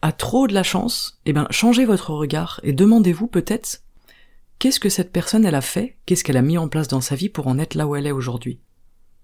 a 0.00 0.12
trop 0.12 0.46
de 0.46 0.54
la 0.54 0.62
chance, 0.62 1.20
eh 1.26 1.32
ben, 1.32 1.46
changez 1.50 1.84
votre 1.84 2.10
regard 2.10 2.60
et 2.62 2.72
demandez-vous 2.72 3.26
peut-être 3.26 3.82
qu'est-ce 4.58 4.80
que 4.80 4.88
cette 4.88 5.12
personne 5.12 5.44
elle 5.44 5.54
a 5.54 5.60
fait, 5.60 5.98
qu'est-ce 6.06 6.24
qu'elle 6.24 6.36
a 6.36 6.42
mis 6.42 6.58
en 6.58 6.68
place 6.68 6.88
dans 6.88 7.00
sa 7.00 7.14
vie 7.14 7.28
pour 7.28 7.46
en 7.46 7.58
être 7.58 7.74
là 7.74 7.86
où 7.86 7.96
elle 7.96 8.06
est 8.06 8.12
aujourd'hui? 8.12 8.60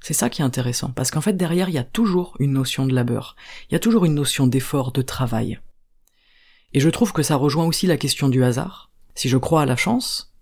C'est 0.01 0.15
ça 0.15 0.31
qui 0.31 0.43
est 0.43 0.45
intéressant, 0.45 0.91
parce 0.91 1.11
qu'en 1.11 1.21
fait 1.21 1.37
derrière 1.37 1.69
il 1.69 1.75
y 1.75 1.79
a 1.79 1.85
toujours 1.85 2.37
une 2.39 2.53
notion 2.53 2.87
de 2.87 2.95
labeur, 2.95 3.37
il 3.69 3.75
y 3.75 3.77
a 3.77 3.81
toujours 3.81 4.05
une 4.05 4.15
notion 4.15 4.47
d'effort, 4.47 4.93
de 4.93 5.03
travail. 5.03 5.61
Et 6.73 6.81
je 6.81 6.89
trouve 6.89 7.13
que 7.13 7.23
ça 7.23 7.37
rejoint 7.37 7.67
aussi 7.67 7.87
la 7.87 7.97
question 7.97 8.29
du 8.29 8.45
hasard. 8.45 8.91
Si 9.15 9.29
je 9.29 9.37
crois 9.37 9.63
à 9.63 9.67
la 9.67 9.77
chance, 9.77 10.33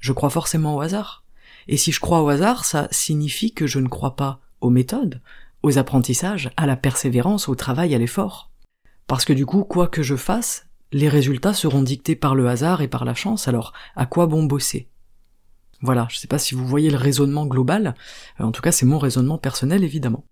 je 0.00 0.12
crois 0.12 0.30
forcément 0.30 0.76
au 0.76 0.80
hasard. 0.80 1.24
Et 1.68 1.76
si 1.76 1.92
je 1.92 2.00
crois 2.00 2.22
au 2.22 2.28
hasard, 2.28 2.64
ça 2.64 2.88
signifie 2.90 3.52
que 3.52 3.66
je 3.66 3.78
ne 3.78 3.88
crois 3.88 4.16
pas 4.16 4.40
aux 4.60 4.70
méthodes, 4.70 5.20
aux 5.62 5.78
apprentissages, 5.78 6.50
à 6.56 6.66
la 6.66 6.76
persévérance, 6.76 7.48
au 7.48 7.54
travail, 7.54 7.94
à 7.94 7.98
l'effort. 7.98 8.50
Parce 9.06 9.24
que 9.24 9.32
du 9.32 9.46
coup, 9.46 9.64
quoi 9.64 9.88
que 9.88 10.02
je 10.02 10.16
fasse, 10.16 10.63
les 10.94 11.08
résultats 11.08 11.54
seront 11.54 11.82
dictés 11.82 12.14
par 12.14 12.36
le 12.36 12.48
hasard 12.48 12.80
et 12.80 12.86
par 12.86 13.04
la 13.04 13.14
chance, 13.14 13.48
alors 13.48 13.72
à 13.96 14.06
quoi 14.06 14.28
bon 14.28 14.44
bosser? 14.44 14.88
Voilà, 15.82 16.06
je 16.08 16.18
sais 16.18 16.28
pas 16.28 16.38
si 16.38 16.54
vous 16.54 16.64
voyez 16.64 16.88
le 16.88 16.96
raisonnement 16.96 17.46
global, 17.46 17.96
euh, 18.38 18.44
en 18.44 18.52
tout 18.52 18.62
cas 18.62 18.70
c'est 18.70 18.86
mon 18.86 18.98
raisonnement 18.98 19.36
personnel 19.36 19.82
évidemment. 19.82 20.24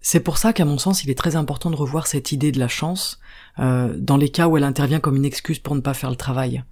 C'est 0.00 0.20
pour 0.20 0.38
ça 0.38 0.52
qu'à 0.52 0.64
mon 0.64 0.78
sens 0.78 1.02
il 1.02 1.10
est 1.10 1.18
très 1.18 1.34
important 1.34 1.72
de 1.72 1.76
revoir 1.76 2.06
cette 2.06 2.30
idée 2.30 2.52
de 2.52 2.60
la 2.60 2.68
chance 2.68 3.18
euh, 3.58 3.96
dans 3.98 4.16
les 4.16 4.28
cas 4.28 4.46
où 4.46 4.56
elle 4.56 4.62
intervient 4.62 5.00
comme 5.00 5.16
une 5.16 5.24
excuse 5.24 5.58
pour 5.58 5.74
ne 5.74 5.80
pas 5.80 5.94
faire 5.94 6.10
le 6.10 6.16
travail, 6.16 6.62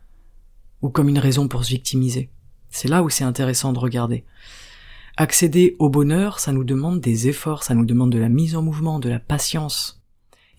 ou 0.80 0.90
comme 0.90 1.08
une 1.08 1.18
raison 1.18 1.48
pour 1.48 1.64
se 1.64 1.70
victimiser. 1.70 2.30
C'est 2.70 2.88
là 2.88 3.02
où 3.02 3.10
c'est 3.10 3.24
intéressant 3.24 3.72
de 3.72 3.80
regarder. 3.80 4.24
Accéder 5.16 5.74
au 5.80 5.90
bonheur, 5.90 6.38
ça 6.38 6.52
nous 6.52 6.64
demande 6.64 7.00
des 7.00 7.26
efforts, 7.26 7.64
ça 7.64 7.74
nous 7.74 7.84
demande 7.84 8.12
de 8.12 8.18
la 8.18 8.28
mise 8.28 8.54
en 8.54 8.62
mouvement, 8.62 9.00
de 9.00 9.08
la 9.08 9.18
patience. 9.18 10.03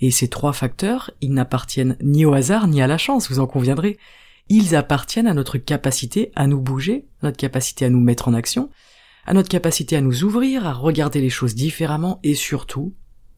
Et 0.01 0.11
ces 0.11 0.27
trois 0.27 0.53
facteurs, 0.53 1.11
ils 1.21 1.33
n'appartiennent 1.33 1.97
ni 2.01 2.25
au 2.25 2.33
hasard 2.33 2.67
ni 2.67 2.81
à 2.81 2.87
la 2.87 2.97
chance, 2.97 3.29
vous 3.29 3.39
en 3.39 3.47
conviendrez 3.47 3.97
ils 4.49 4.75
appartiennent 4.75 5.27
à 5.27 5.33
notre 5.33 5.57
capacité 5.57 6.31
à 6.35 6.47
nous 6.47 6.61
bouger, 6.61 7.07
notre 7.23 7.37
capacité 7.37 7.85
à 7.85 7.89
nous 7.89 7.99
mettre 7.99 8.27
en 8.27 8.33
action, 8.33 8.69
à 9.25 9.33
notre 9.33 9.49
capacité 9.49 9.95
à 9.95 10.01
nous 10.01 10.23
ouvrir, 10.23 10.67
à 10.67 10.73
regarder 10.73 11.19
les 11.19 11.29
choses 11.29 11.55
différemment 11.55 12.19
et 12.23 12.35
surtout 12.35 12.93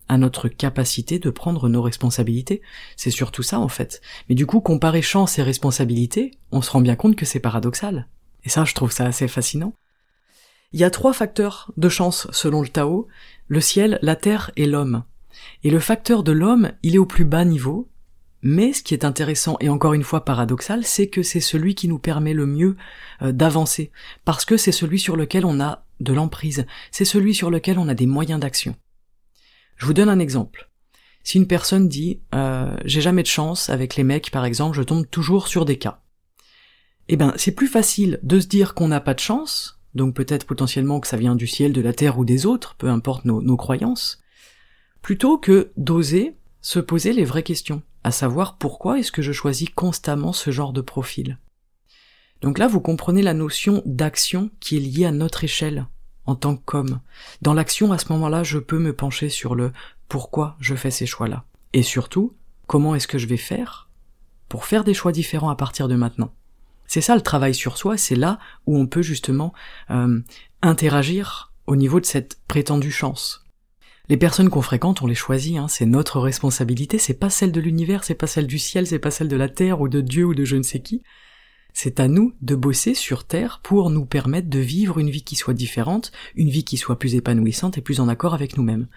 à 0.09 0.18
notre 0.18 0.48
capacité 0.48 1.19
de 1.19 1.30
prendre 1.30 1.69
nos 1.69 1.81
responsabilités. 1.81 2.62
C'est 2.95 3.12
surtout 3.12 3.44
ça 3.44 3.60
en 3.60 3.68
fait. 3.68 4.01
Mais 4.27 4.36
du 4.36 4.45
coup, 4.45 4.60
comparer 4.60 5.01
chance 5.01 5.38
et 5.39 5.44
responsabilité, 5.44 6.32
on 6.51 6.62
se 6.62 6.72
rend 6.72 6.82
bien 6.82 6.96
compte 6.96 7.15
que 7.15 7.25
c'est 7.25 7.39
paradoxal. 7.39 8.08
Et 8.43 8.50
ça, 8.50 8.65
je 8.65 8.74
trouve 8.74 8.91
ça 8.91 9.05
assez 9.05 9.27
fascinant. 9.27 9.74
Il 10.74 10.79
y 10.79 10.84
a 10.84 10.89
trois 10.89 11.13
facteurs 11.13 11.72
de 11.77 11.88
chance 11.88 12.27
selon 12.32 12.62
le 12.62 12.67
Tao, 12.67 13.08
le 13.48 13.62
ciel, 13.62 14.00
la 14.01 14.17
terre 14.17 14.51
et 14.58 14.65
l'homme. 14.65 15.03
Et 15.64 15.70
le 15.70 15.80
facteur 15.80 16.24
de 16.24 16.32
l'homme, 16.32 16.72
il 16.84 16.96
est 16.96 17.00
au 17.00 17.06
plus 17.06 17.26
bas 17.26 17.46
niveau, 17.46 17.90
mais 18.42 18.74
ce 18.74 18.84
qui 18.84 18.94
est 18.94 19.06
intéressant 19.06 19.58
et 19.60 19.70
encore 19.70 19.94
une 19.94 20.04
fois 20.04 20.24
paradoxal, 20.24 20.86
c'est 20.86 21.08
que 21.08 21.24
c'est 21.24 21.40
celui 21.40 21.76
qui 21.76 21.88
nous 21.88 22.00
permet 22.00 22.34
le 22.34 22.46
mieux 22.46 22.76
euh, 23.22 23.32
d'avancer, 23.32 23.92
parce 24.26 24.46
que 24.46 24.58
c'est 24.58 24.72
celui 24.72 25.00
sur 25.00 25.16
lequel 25.16 25.46
on 25.46 25.60
a 25.60 25.86
de 26.00 26.14
l'emprise, 26.14 26.66
c'est 26.92 27.06
celui 27.06 27.34
sur 27.34 27.50
lequel 27.50 27.80
on 27.80 27.88
a 27.88 27.96
des 27.96 28.06
moyens 28.06 28.40
d'action. 28.40 28.76
Je 29.76 29.86
vous 29.86 29.94
donne 29.94 30.10
un 30.10 30.20
exemple. 30.20 30.70
Si 31.24 31.38
une 31.38 31.48
personne 31.48 31.90
dit 31.90 32.22
euh, 32.36 32.76
j'ai 32.86 33.02
jamais 33.02 33.24
de 33.24 33.28
chance 33.28 33.70
avec 33.70 33.96
les 33.96 34.04
mecs 34.04 34.32
par 34.32 34.46
exemple, 34.46 34.78
je 34.78 34.84
tombe 34.84 35.10
toujours 35.10 35.48
sur 35.48 35.66
des 35.66 35.78
cas. 35.78 36.02
Eh 37.10 37.18
ben 37.18 37.34
c'est 37.38 37.52
plus 37.52 37.68
facile 37.68 38.20
de 38.22 38.40
se 38.40 38.48
dire 38.48 38.76
qu'on 38.76 38.88
n'a 38.88 39.02
pas 39.02 39.16
de 39.16 39.20
chance, 39.20 39.80
donc 39.96 40.14
peut-être 40.14 40.46
potentiellement 40.46 41.00
que 41.00 41.08
ça 41.08 41.18
vient 41.18 41.36
du 41.36 41.48
ciel, 41.48 41.74
de 41.74 41.82
la 41.82 41.94
terre 41.94 42.20
ou 42.20 42.26
des 42.26 42.46
autres, 42.46 42.76
peu 42.76 42.90
importe 42.90 43.26
nos 43.26 43.58
croyances, 43.58 44.22
plutôt 45.08 45.38
que 45.38 45.72
d'oser 45.78 46.36
se 46.60 46.80
poser 46.80 47.14
les 47.14 47.24
vraies 47.24 47.42
questions 47.42 47.82
à 48.04 48.12
savoir 48.12 48.58
pourquoi 48.58 49.00
est-ce 49.00 49.14
que 49.14 49.22
je 49.22 49.32
choisis 49.32 49.70
constamment 49.70 50.34
ce 50.34 50.52
genre 50.52 50.74
de 50.74 50.82
profil. 50.82 51.38
Donc 52.42 52.58
là, 52.58 52.68
vous 52.68 52.82
comprenez 52.82 53.22
la 53.22 53.34
notion 53.34 53.82
d'action 53.86 54.52
qui 54.60 54.76
est 54.76 54.82
liée 54.82 55.06
à 55.06 55.14
notre 55.14 55.46
échelle 55.46 55.88
en 56.26 56.36
tant 56.36 56.58
qu'homme. 56.58 57.00
Dans 57.42 57.54
l'action, 57.54 57.94
à 57.94 57.98
ce 57.98 58.12
moment-là, 58.12 58.44
je 58.44 58.58
peux 58.60 58.80
me 58.80 58.92
pencher 58.92 59.30
sur 59.30 59.56
le 59.56 59.72
pourquoi 60.10 60.58
je 60.60 60.76
fais 60.76 60.92
ces 60.92 61.06
choix-là. 61.06 61.46
Et 61.72 61.84
surtout, 61.84 62.36
comment 62.66 62.94
est-ce 62.94 63.08
que 63.08 63.18
je 63.18 63.28
vais 63.28 63.38
faire 63.38 63.88
pour 64.50 64.66
faire 64.66 64.84
des 64.84 64.94
choix 64.94 65.14
différents 65.14 65.50
à 65.50 65.56
partir 65.56 65.88
de 65.88 65.96
maintenant? 65.96 66.34
C'est 66.86 67.00
ça 67.00 67.16
le 67.16 67.22
travail 67.22 67.56
sur 67.56 67.78
soi, 67.78 67.96
c'est 67.96 68.18
là 68.18 68.40
où 68.66 68.78
on 68.78 68.88
peut 68.88 69.04
justement 69.04 69.54
euh, 69.90 70.20
interagir 70.62 71.54
au 71.66 71.78
niveau 71.78 72.02
de 72.02 72.06
cette 72.06 72.42
prétendue 72.50 72.92
chance. 72.92 73.47
Les 74.10 74.18
personnes 74.18 74.50
qu'on 74.50 74.62
fréquente, 74.62 75.02
on 75.02 75.08
les 75.08 75.16
choisit, 75.16 75.58
hein, 75.58 75.68
c'est 75.68 75.86
notre 75.86 76.20
responsabilité, 76.20 76.98
c'est 76.98 77.14
pas 77.14 77.30
celle 77.30 77.52
de 77.52 77.60
l'univers, 77.60 78.06
c'est 78.06 78.16
pas 78.16 78.28
celle 78.28 78.48
du 78.48 78.58
ciel, 78.58 78.88
c'est 78.88 79.00
pas 79.00 79.12
celle 79.12 79.28
de 79.28 79.36
la 79.36 79.50
terre 79.50 79.82
ou 79.82 79.90
de 79.90 80.00
Dieu 80.00 80.26
ou 80.26 80.34
de 80.34 80.46
je 80.46 80.56
ne 80.56 80.64
sais 80.64 80.80
qui. 80.80 81.04
C'est 81.74 82.00
à 82.00 82.08
nous 82.08 82.34
de 82.42 82.56
bosser 82.56 82.96
sur 82.96 83.26
Terre 83.26 83.60
pour 83.62 83.92
nous 83.92 84.06
permettre 84.06 84.50
de 84.50 84.60
vivre 84.60 84.98
une 84.98 85.12
vie 85.12 85.24
qui 85.24 85.36
soit 85.36 85.54
différente, 85.54 86.12
une 86.36 86.50
vie 86.50 86.64
qui 86.64 86.78
soit 86.78 86.98
plus 86.98 87.16
épanouissante 87.16 87.78
et 87.78 87.82
plus 87.82 88.00
en 88.00 88.08
accord 88.08 88.34
avec 88.34 88.58
nous-mêmes. 88.58 88.88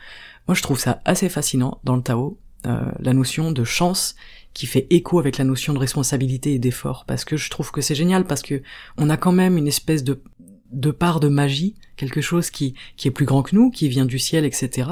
Moi 0.49 0.55
je 0.55 0.63
trouve 0.63 0.79
ça 0.79 1.03
assez 1.05 1.29
fascinant 1.29 1.81
dans 1.85 1.97
le 1.97 2.03
Tao, 2.03 2.39
euh, 2.67 2.91
la 3.01 3.13
notion 3.13 3.53
de 3.53 3.65
chance 3.65 4.15
qui 4.55 4.67
fait 4.67 4.87
écho 4.91 5.19
avec 5.19 5.39
la 5.39 5.45
notion 5.45 5.73
de 5.73 5.79
responsabilité 5.79 6.55
et 6.55 6.59
d'effort, 6.59 7.05
parce 7.07 7.25
que 7.25 7.37
je 7.37 7.51
trouve 7.51 7.71
que 7.71 7.81
c'est 7.81 7.95
génial, 7.95 8.25
parce 8.25 8.43
que 8.43 8.63
on 8.97 9.11
a 9.11 9.17
quand 9.17 9.33
même 9.33 9.59
une 9.59 9.69
espèce 9.69 10.05
de 10.05 10.23
de 10.71 10.91
part 10.91 11.21
de 11.21 11.29
magie, 11.29 11.75
quelque 11.97 12.21
chose 12.21 12.51
qui, 12.51 12.75
qui 12.97 13.09
est 13.09 13.13
plus 13.13 13.27
grand 13.27 13.43
que 13.43 13.55
nous, 13.55 13.71
qui 13.71 13.89
vient 13.89 14.07
du 14.07 14.19
ciel, 14.19 14.45
etc. 14.45 14.91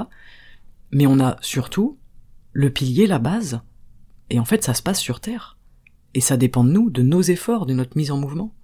Mais 0.90 1.06
on 1.06 1.20
a 1.20 1.36
surtout 1.40 1.98
le 2.52 2.70
pilier, 2.70 3.06
la 3.06 3.18
base, 3.18 3.60
et 4.30 4.38
en 4.38 4.44
fait 4.44 4.64
ça 4.64 4.74
se 4.74 4.82
passe 4.82 5.00
sur 5.00 5.20
Terre. 5.20 5.58
Et 6.14 6.20
ça 6.20 6.36
dépend 6.36 6.64
de 6.64 6.70
nous, 6.70 6.90
de 6.90 7.02
nos 7.02 7.22
efforts, 7.22 7.66
de 7.66 7.74
notre 7.74 7.96
mise 7.96 8.10
en 8.10 8.16
mouvement. 8.16 8.54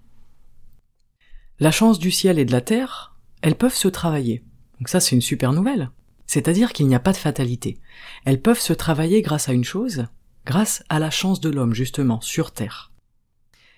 La 1.60 1.70
chance 1.70 1.98
du 1.98 2.10
ciel 2.10 2.38
et 2.38 2.44
de 2.44 2.52
la 2.52 2.60
terre, 2.60 3.14
elles 3.42 3.56
peuvent 3.56 3.74
se 3.74 3.88
travailler. 3.88 4.42
Donc 4.78 4.88
ça 4.88 5.00
c'est 5.00 5.14
une 5.14 5.22
super 5.22 5.52
nouvelle. 5.52 5.90
C'est-à-dire 6.26 6.72
qu'il 6.72 6.86
n'y 6.86 6.94
a 6.94 7.00
pas 7.00 7.12
de 7.12 7.18
fatalité. 7.18 7.78
Elles 8.24 8.40
peuvent 8.40 8.60
se 8.60 8.72
travailler 8.72 9.22
grâce 9.22 9.48
à 9.48 9.52
une 9.52 9.64
chose, 9.64 10.06
grâce 10.46 10.82
à 10.88 10.98
la 10.98 11.10
chance 11.10 11.40
de 11.40 11.50
l'homme 11.50 11.74
justement, 11.74 12.20
sur 12.20 12.52
Terre. 12.52 12.90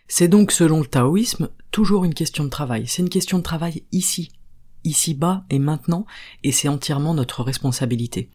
C'est 0.08 0.28
donc 0.28 0.52
selon 0.52 0.80
le 0.80 0.86
taoïsme 0.86 1.50
toujours 1.70 2.04
une 2.04 2.14
question 2.14 2.44
de 2.44 2.48
travail. 2.48 2.86
C'est 2.86 3.02
une 3.02 3.08
question 3.08 3.38
de 3.38 3.42
travail 3.42 3.82
ici, 3.92 4.30
ici 4.84 5.14
bas 5.14 5.44
et 5.50 5.58
maintenant, 5.58 6.06
et 6.42 6.52
c'est 6.52 6.68
entièrement 6.68 7.14
notre 7.14 7.42
responsabilité. 7.42 8.30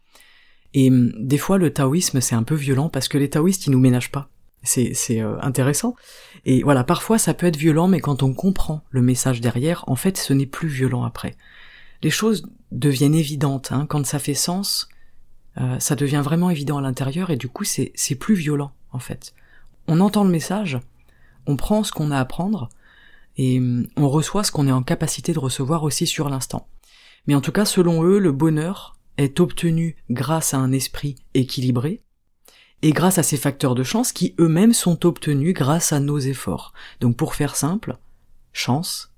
Et 0.73 0.89
hum, 0.89 1.11
des 1.17 1.37
fois 1.37 1.57
le 1.57 1.73
taoïsme 1.73 2.21
c'est 2.21 2.35
un 2.35 2.43
peu 2.43 2.55
violent 2.55 2.89
parce 2.89 3.07
que 3.07 3.17
les 3.17 3.29
taoïstes 3.29 3.67
ils 3.67 3.71
nous 3.71 3.79
ménagent 3.79 4.11
pas. 4.11 4.29
C'est, 4.63 4.93
euh, 5.19 5.39
intéressant. 5.41 5.95
Et 6.45 6.61
voilà, 6.61 6.83
parfois 6.83 7.17
ça 7.17 7.33
peut 7.33 7.47
être 7.47 7.57
violent, 7.57 7.87
mais 7.87 7.99
quand 7.99 8.21
on 8.21 8.31
comprend 8.31 8.83
le 8.91 9.01
message 9.01 9.41
derrière, 9.41 9.83
en 9.87 9.95
fait 9.95 10.17
ce 10.17 10.33
n'est 10.33 10.45
plus 10.45 10.67
violent 10.67 11.03
après. 11.03 11.35
Les 12.03 12.11
choses 12.11 12.47
deviennent 12.71 13.15
évidentes, 13.15 13.71
hein. 13.71 13.87
quand 13.89 14.05
ça 14.05 14.19
fait 14.19 14.35
sens, 14.35 14.87
euh, 15.59 15.79
ça 15.79 15.95
devient 15.95 16.21
vraiment 16.23 16.51
évident 16.51 16.77
à 16.77 16.81
l'intérieur 16.81 17.31
et 17.31 17.37
du 17.37 17.47
coup 17.47 17.63
c'est 17.63 18.15
plus 18.19 18.35
violent 18.35 18.71
en 18.91 18.99
fait. 18.99 19.33
On 19.87 19.99
entend 19.99 20.23
le 20.23 20.29
message, 20.29 20.77
on 21.47 21.55
prend 21.55 21.83
ce 21.83 21.91
qu'on 21.91 22.11
a 22.11 22.19
à 22.19 22.25
prendre, 22.25 22.69
et 23.37 23.59
hum, 23.59 23.87
on 23.97 24.09
reçoit 24.09 24.43
ce 24.43 24.51
qu'on 24.51 24.67
est 24.67 24.71
en 24.71 24.83
capacité 24.83 25.33
de 25.33 25.39
recevoir 25.39 25.83
aussi 25.83 26.07
sur 26.07 26.29
l'instant. 26.29 26.67
Mais 27.27 27.35
en 27.35 27.41
tout 27.41 27.51
cas, 27.51 27.65
selon 27.65 28.03
eux, 28.03 28.19
le 28.19 28.31
bonheur 28.31 28.97
est 29.17 29.39
obtenu 29.39 29.95
grâce 30.09 30.53
à 30.53 30.57
un 30.57 30.71
esprit 30.71 31.15
équilibré, 31.33 32.01
et 32.81 32.91
grâce 32.91 33.17
à 33.17 33.23
ces 33.23 33.37
facteurs 33.37 33.75
de 33.75 33.83
chance 33.83 34.11
qui 34.11 34.35
eux-mêmes 34.39 34.73
sont 34.73 35.05
obtenus 35.05 35.53
grâce 35.53 35.93
à 35.93 35.99
nos 35.99 36.19
efforts. 36.19 36.73
Donc 36.99 37.15
pour 37.15 37.35
faire 37.35 37.55
simple, 37.55 37.97
chance 38.53 39.13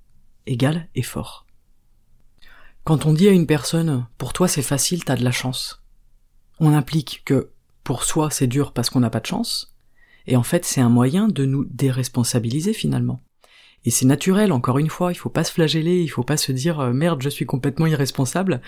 égale 0.45 0.89
effort. 0.95 1.45
Quand 2.83 3.05
on 3.05 3.13
dit 3.13 3.29
à 3.29 3.31
une 3.31 3.47
personne 3.47 4.05
pour 4.17 4.33
toi 4.33 4.47
c'est 4.47 4.61
facile, 4.61 5.05
t'as 5.05 5.15
de 5.15 5.23
la 5.23 5.31
chance, 5.31 5.81
on 6.59 6.73
implique 6.73 7.23
que 7.25 7.51
pour 7.83 8.03
soi 8.03 8.29
c'est 8.29 8.47
dur 8.47 8.73
parce 8.73 8.89
qu'on 8.89 8.99
n'a 8.99 9.09
pas 9.09 9.21
de 9.21 9.25
chance, 9.25 9.72
et 10.27 10.35
en 10.35 10.43
fait 10.43 10.65
c'est 10.65 10.81
un 10.81 10.89
moyen 10.89 11.27
de 11.27 11.45
nous 11.45 11.65
déresponsabiliser 11.65 12.73
finalement. 12.73 13.21
Et 13.85 13.91
c'est 13.91 14.05
naturel, 14.05 14.53
encore 14.53 14.77
une 14.77 14.89
fois, 14.89 15.11
il 15.11 15.15
faut 15.15 15.29
pas 15.29 15.43
se 15.43 15.51
flageller, 15.51 16.01
il 16.01 16.07
faut 16.07 16.23
pas 16.23 16.37
se 16.37 16.51
dire 16.51 16.79
euh, 16.79 16.93
merde, 16.93 17.21
je 17.21 17.29
suis 17.29 17.45
complètement 17.45 17.85
irresponsable. 17.85 18.61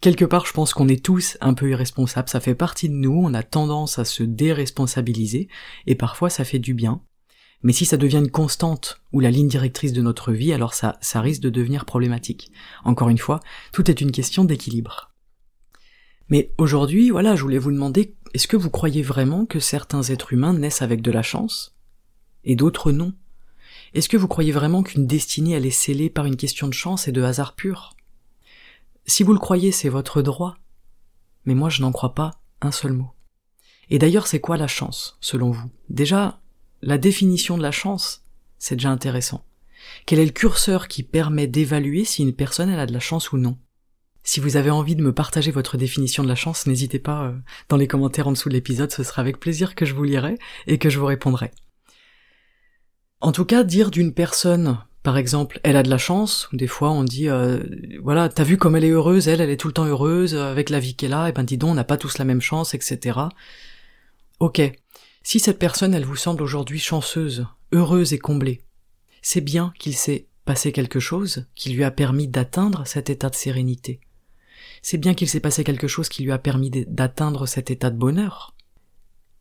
Quelque 0.00 0.26
part, 0.26 0.44
je 0.44 0.52
pense 0.52 0.74
qu'on 0.74 0.88
est 0.88 1.02
tous 1.02 1.38
un 1.40 1.54
peu 1.54 1.70
irresponsables, 1.70 2.28
ça 2.28 2.40
fait 2.40 2.54
partie 2.54 2.88
de 2.88 2.94
nous, 2.94 3.18
on 3.24 3.32
a 3.32 3.42
tendance 3.42 3.98
à 3.98 4.04
se 4.04 4.22
déresponsabiliser, 4.22 5.48
et 5.86 5.94
parfois 5.94 6.28
ça 6.28 6.44
fait 6.44 6.58
du 6.58 6.74
bien. 6.74 7.00
Mais 7.62 7.72
si 7.72 7.86
ça 7.86 7.96
devient 7.96 8.18
une 8.18 8.30
constante 8.30 9.00
ou 9.12 9.20
la 9.20 9.30
ligne 9.30 9.48
directrice 9.48 9.92
de 9.92 10.02
notre 10.02 10.32
vie, 10.32 10.52
alors 10.52 10.74
ça, 10.74 10.96
ça 11.00 11.20
risque 11.20 11.42
de 11.42 11.50
devenir 11.50 11.86
problématique. 11.86 12.52
Encore 12.84 13.08
une 13.08 13.18
fois, 13.18 13.40
tout 13.72 13.90
est 13.90 14.00
une 14.00 14.12
question 14.12 14.44
d'équilibre. 14.44 15.10
Mais 16.28 16.52
aujourd'hui, 16.58 17.10
voilà, 17.10 17.34
je 17.34 17.42
voulais 17.42 17.58
vous 17.58 17.72
demander, 17.72 18.14
est-ce 18.34 18.48
que 18.48 18.56
vous 18.56 18.70
croyez 18.70 19.02
vraiment 19.02 19.46
que 19.46 19.60
certains 19.60 20.02
êtres 20.02 20.32
humains 20.32 20.52
naissent 20.52 20.82
avec 20.82 21.02
de 21.02 21.10
la 21.10 21.22
chance 21.22 21.76
et 22.44 22.56
d'autres 22.56 22.92
non? 22.92 23.12
Est-ce 23.94 24.08
que 24.08 24.16
vous 24.16 24.28
croyez 24.28 24.52
vraiment 24.52 24.82
qu'une 24.82 25.06
destinée 25.06 25.52
elle 25.52 25.66
est 25.66 25.70
scellée 25.70 26.10
par 26.10 26.26
une 26.26 26.36
question 26.36 26.68
de 26.68 26.74
chance 26.74 27.08
et 27.08 27.12
de 27.12 27.22
hasard 27.22 27.54
pur? 27.54 27.94
Si 29.06 29.22
vous 29.22 29.32
le 29.32 29.38
croyez, 29.38 29.72
c'est 29.72 29.88
votre 29.88 30.22
droit. 30.22 30.56
Mais 31.44 31.54
moi 31.54 31.70
je 31.70 31.80
n'en 31.80 31.92
crois 31.92 32.14
pas 32.14 32.40
un 32.60 32.72
seul 32.72 32.92
mot. 32.92 33.10
Et 33.90 33.98
d'ailleurs, 33.98 34.26
c'est 34.26 34.40
quoi 34.40 34.56
la 34.56 34.66
chance, 34.66 35.16
selon 35.20 35.50
vous? 35.50 35.70
Déjà, 35.88 36.40
la 36.82 36.98
définition 36.98 37.56
de 37.56 37.62
la 37.62 37.70
chance, 37.70 38.22
c'est 38.58 38.76
déjà 38.76 38.90
intéressant. 38.90 39.44
Quel 40.04 40.18
est 40.18 40.26
le 40.26 40.32
curseur 40.32 40.88
qui 40.88 41.02
permet 41.02 41.46
d'évaluer 41.46 42.04
si 42.04 42.22
une 42.22 42.34
personne 42.34 42.68
elle 42.68 42.80
a 42.80 42.86
de 42.86 42.92
la 42.92 43.00
chance 43.00 43.32
ou 43.32 43.38
non? 43.38 43.56
Si 44.28 44.40
vous 44.40 44.58
avez 44.58 44.68
envie 44.68 44.94
de 44.94 45.02
me 45.02 45.14
partager 45.14 45.50
votre 45.50 45.78
définition 45.78 46.22
de 46.22 46.28
la 46.28 46.34
chance, 46.34 46.66
n'hésitez 46.66 46.98
pas 46.98 47.22
euh, 47.22 47.32
dans 47.70 47.78
les 47.78 47.86
commentaires 47.86 48.28
en 48.28 48.32
dessous 48.32 48.50
de 48.50 48.54
l'épisode, 48.54 48.92
ce 48.92 49.02
sera 49.02 49.22
avec 49.22 49.40
plaisir 49.40 49.74
que 49.74 49.86
je 49.86 49.94
vous 49.94 50.04
lirai 50.04 50.34
et 50.66 50.76
que 50.76 50.90
je 50.90 50.98
vous 50.98 51.06
répondrai. 51.06 51.50
En 53.22 53.32
tout 53.32 53.46
cas, 53.46 53.64
dire 53.64 53.90
d'une 53.90 54.12
personne, 54.12 54.84
par 55.02 55.16
exemple, 55.16 55.60
elle 55.62 55.76
a 55.76 55.82
de 55.82 55.88
la 55.88 55.96
chance, 55.96 56.50
des 56.52 56.66
fois 56.66 56.90
on 56.90 57.04
dit, 57.04 57.30
euh, 57.30 57.64
voilà, 58.02 58.28
t'as 58.28 58.44
vu 58.44 58.58
comme 58.58 58.76
elle 58.76 58.84
est 58.84 58.90
heureuse, 58.90 59.28
elle, 59.28 59.40
elle 59.40 59.48
est 59.48 59.56
tout 59.56 59.68
le 59.68 59.72
temps 59.72 59.86
heureuse, 59.86 60.34
avec 60.34 60.68
la 60.68 60.78
vie 60.78 60.94
qu'elle 60.94 61.14
a, 61.14 61.30
et 61.30 61.32
ben 61.32 61.42
dis 61.42 61.56
donc, 61.56 61.70
on 61.70 61.74
n'a 61.74 61.84
pas 61.84 61.96
tous 61.96 62.18
la 62.18 62.26
même 62.26 62.42
chance, 62.42 62.74
etc. 62.74 63.18
Ok. 64.40 64.60
Si 65.22 65.40
cette 65.40 65.58
personne, 65.58 65.94
elle 65.94 66.04
vous 66.04 66.16
semble 66.16 66.42
aujourd'hui 66.42 66.80
chanceuse, 66.80 67.46
heureuse 67.72 68.12
et 68.12 68.18
comblée, 68.18 68.60
c'est 69.22 69.40
bien 69.40 69.72
qu'il 69.78 69.96
s'est 69.96 70.28
passé 70.44 70.70
quelque 70.70 71.00
chose 71.00 71.46
qui 71.54 71.70
lui 71.70 71.82
a 71.82 71.90
permis 71.90 72.28
d'atteindre 72.28 72.86
cet 72.86 73.08
état 73.08 73.30
de 73.30 73.34
sérénité. 73.34 74.00
C'est 74.90 74.96
bien 74.96 75.12
qu'il 75.12 75.28
s'est 75.28 75.38
passé 75.38 75.64
quelque 75.64 75.86
chose 75.86 76.08
qui 76.08 76.22
lui 76.22 76.32
a 76.32 76.38
permis 76.38 76.70
d'atteindre 76.70 77.44
cet 77.44 77.70
état 77.70 77.90
de 77.90 77.98
bonheur. 77.98 78.54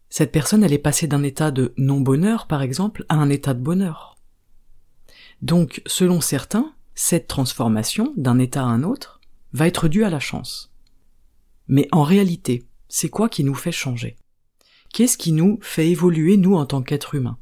Cette 0.09 0.33
personne, 0.33 0.61
elle 0.61 0.73
est 0.73 0.77
passée 0.77 1.07
d'un 1.07 1.23
état 1.23 1.51
de 1.51 1.73
non-bonheur, 1.77 2.47
par 2.47 2.61
exemple, 2.61 3.05
à 3.07 3.15
un 3.15 3.29
état 3.29 3.53
de 3.53 3.61
bonheur. 3.61 4.17
Donc, 5.41 5.81
selon 5.85 6.19
certains, 6.19 6.73
cette 6.95 7.29
transformation 7.29 8.11
d'un 8.17 8.39
état 8.39 8.61
à 8.61 8.65
un 8.65 8.83
autre 8.83 9.21
va 9.53 9.67
être 9.67 9.87
due 9.87 10.03
à 10.03 10.09
la 10.09 10.19
chance. 10.19 10.73
Mais 11.69 11.87
en 11.93 12.03
réalité, 12.03 12.67
c'est 12.89 13.07
quoi 13.07 13.29
qui 13.29 13.45
nous 13.45 13.55
fait 13.55 13.71
changer? 13.71 14.17
Qu'est-ce 14.91 15.17
qui 15.17 15.31
nous 15.31 15.59
fait 15.61 15.89
évoluer, 15.89 16.35
nous, 16.35 16.55
en 16.55 16.65
tant 16.65 16.81
qu'êtres 16.81 17.15
humains? 17.15 17.37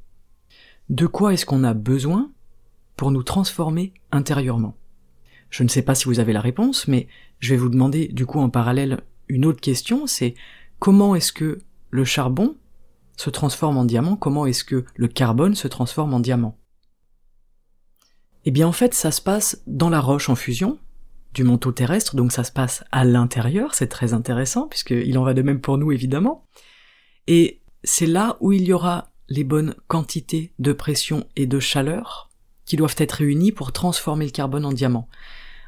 De 0.90 1.08
quoi 1.08 1.34
est-ce 1.34 1.48
qu'on 1.48 1.64
a 1.64 1.74
besoin 1.74 2.32
pour 2.98 3.10
nous 3.10 3.24
transformer 3.24 3.96
intérieurement? 4.12 4.78
Je 5.50 5.64
ne 5.64 5.70
sais 5.70 5.82
pas 5.82 5.96
si 5.96 6.06
vous 6.06 6.20
avez 6.20 6.34
la 6.34 6.42
réponse, 6.42 6.88
mais 6.88 7.08
je 7.40 7.52
vais 7.52 7.58
vous 7.58 7.70
demander, 7.70 8.08
du 8.08 8.26
coup, 8.26 8.40
en 8.40 8.50
parallèle, 8.50 9.02
une 9.28 9.46
autre 9.46 9.62
question, 9.62 10.08
c'est 10.08 10.36
comment 10.80 11.16
est-ce 11.16 11.32
que 11.32 11.60
le 11.90 12.06
charbon 12.06 12.58
se 13.18 13.30
transforme 13.30 13.78
en 13.78 13.86
diamant, 13.86 14.16
comment 14.16 14.46
est-ce 14.46 14.64
que 14.64 14.86
le 14.96 15.08
carbone 15.08 15.56
se 15.56 15.68
transforme 15.68 16.14
en 16.14 16.20
diamant? 16.20 16.58
Eh 18.44 18.52
bien 18.52 18.68
en 18.68 18.72
fait 18.72 18.94
ça 18.94 19.12
se 19.12 19.22
passe 19.22 19.64
dans 19.66 19.90
la 19.90 20.00
roche 20.00 20.30
en 20.30 20.36
fusion, 20.36 20.78
du 21.34 21.44
manteau 21.44 21.72
terrestre, 21.72 22.16
donc 22.16 22.32
ça 22.32 22.44
se 22.44 22.52
passe 22.52 22.84
à 22.92 23.04
l'intérieur, 23.04 23.74
c'est 23.74 23.88
très 23.88 24.14
intéressant, 24.14 24.68
puisqu'il 24.68 25.18
en 25.18 25.24
va 25.24 25.34
de 25.34 25.42
même 25.42 25.60
pour 25.60 25.78
nous 25.78 25.92
évidemment. 25.92 26.48
Et 27.28 27.62
c'est 27.84 28.06
là 28.06 28.38
où 28.40 28.52
il 28.52 28.64
y 28.64 28.74
aura 28.74 29.12
les 29.28 29.44
bonnes 29.44 29.76
quantités 29.88 30.54
de 30.60 30.72
pression 30.74 31.26
et 31.36 31.48
de 31.48 31.60
chaleur 31.60 32.30
qui 32.66 32.76
doivent 32.76 32.96
être 32.98 33.14
réunies 33.14 33.52
pour 33.52 33.72
transformer 33.72 34.26
le 34.26 34.32
carbone 34.32 34.66
en 34.66 34.74
diamant. 34.74 35.08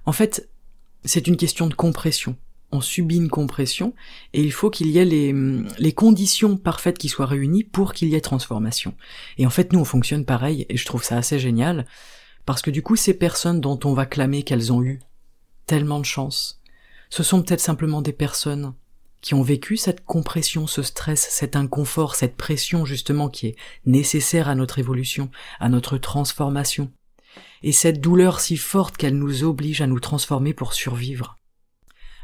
En 0.06 0.12
fait, 0.12 0.50
c'est 1.06 1.28
une 1.28 1.38
question 1.38 1.68
de 1.68 1.74
compression 1.74 2.36
on 2.72 2.82
subit 2.82 3.18
une 3.18 3.30
compression 3.30 3.94
et 4.34 4.42
il 4.42 4.52
faut 4.52 4.70
qu'il 4.70 4.88
y 4.88 4.98
ait 4.98 5.06
les, 5.06 5.94
conditions 5.94 6.58
parfaites 6.58 6.98
qui 6.98 7.10
soient 7.10 7.26
réunies 7.26 7.64
pour 7.64 7.94
qu'il 7.94 8.10
y 8.10 8.16
ait 8.16 8.22
transformation. 8.22 8.94
Et 9.38 9.46
en 9.46 9.50
fait, 9.50 9.72
nous, 9.72 9.80
on 9.80 9.86
fonctionne 9.86 10.26
pareil 10.26 10.66
et 10.70 10.78
je 10.78 10.86
trouve 10.86 11.04
ça 11.04 11.18
assez 11.18 11.40
génial 11.40 11.86
parce 12.46 12.62
que 12.62 12.72
du 12.72 12.82
coup, 12.82 12.96
ces 12.96 13.14
personnes 13.14 13.62
dont 13.62 13.80
on 13.84 13.94
va 13.94 14.06
clamer 14.06 14.44
qu'elles 14.44 14.74
ont 14.74 14.84
eu 14.84 15.00
tellement 15.66 16.00
de 16.00 16.06
chance, 16.06 16.62
ce 17.10 17.24
sont 17.24 17.42
peut-être 17.42 17.62
simplement 17.62 18.02
des 18.02 18.14
personnes 18.14 18.74
qui 19.28 19.34
ont 19.34 19.44
vécu 19.44 19.76
cette 19.76 20.06
compression, 20.06 20.68
ce 20.68 20.82
stress, 20.82 21.28
cet 21.30 21.58
inconfort, 21.58 22.16
cette 22.16 22.38
pression 22.38 22.86
justement 22.86 23.28
qui 23.28 23.48
est 23.48 23.56
nécessaire 23.86 24.48
à 24.48 24.56
notre 24.56 24.80
évolution, 24.80 25.30
à 25.60 25.68
notre 25.68 25.98
transformation. 25.98 26.94
Et 27.62 27.74
cette 27.74 28.00
douleur 28.00 28.40
si 28.40 28.56
forte 28.56 28.96
qu'elle 28.96 29.18
nous 29.18 29.44
oblige 29.44 29.82
à 29.82 29.88
nous 29.88 30.00
transformer 30.00 30.54
pour 30.54 30.74
survivre. 30.74 31.36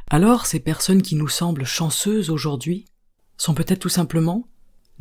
Alors 0.10 0.46
ces 0.46 0.62
personnes 0.62 1.02
qui 1.02 1.16
nous 1.16 1.28
semblent 1.28 1.66
chanceuses 1.66 2.30
aujourd'hui 2.30 2.86
sont 3.36 3.54
peut-être 3.54 3.80
tout 3.80 3.90
simplement 3.90 4.48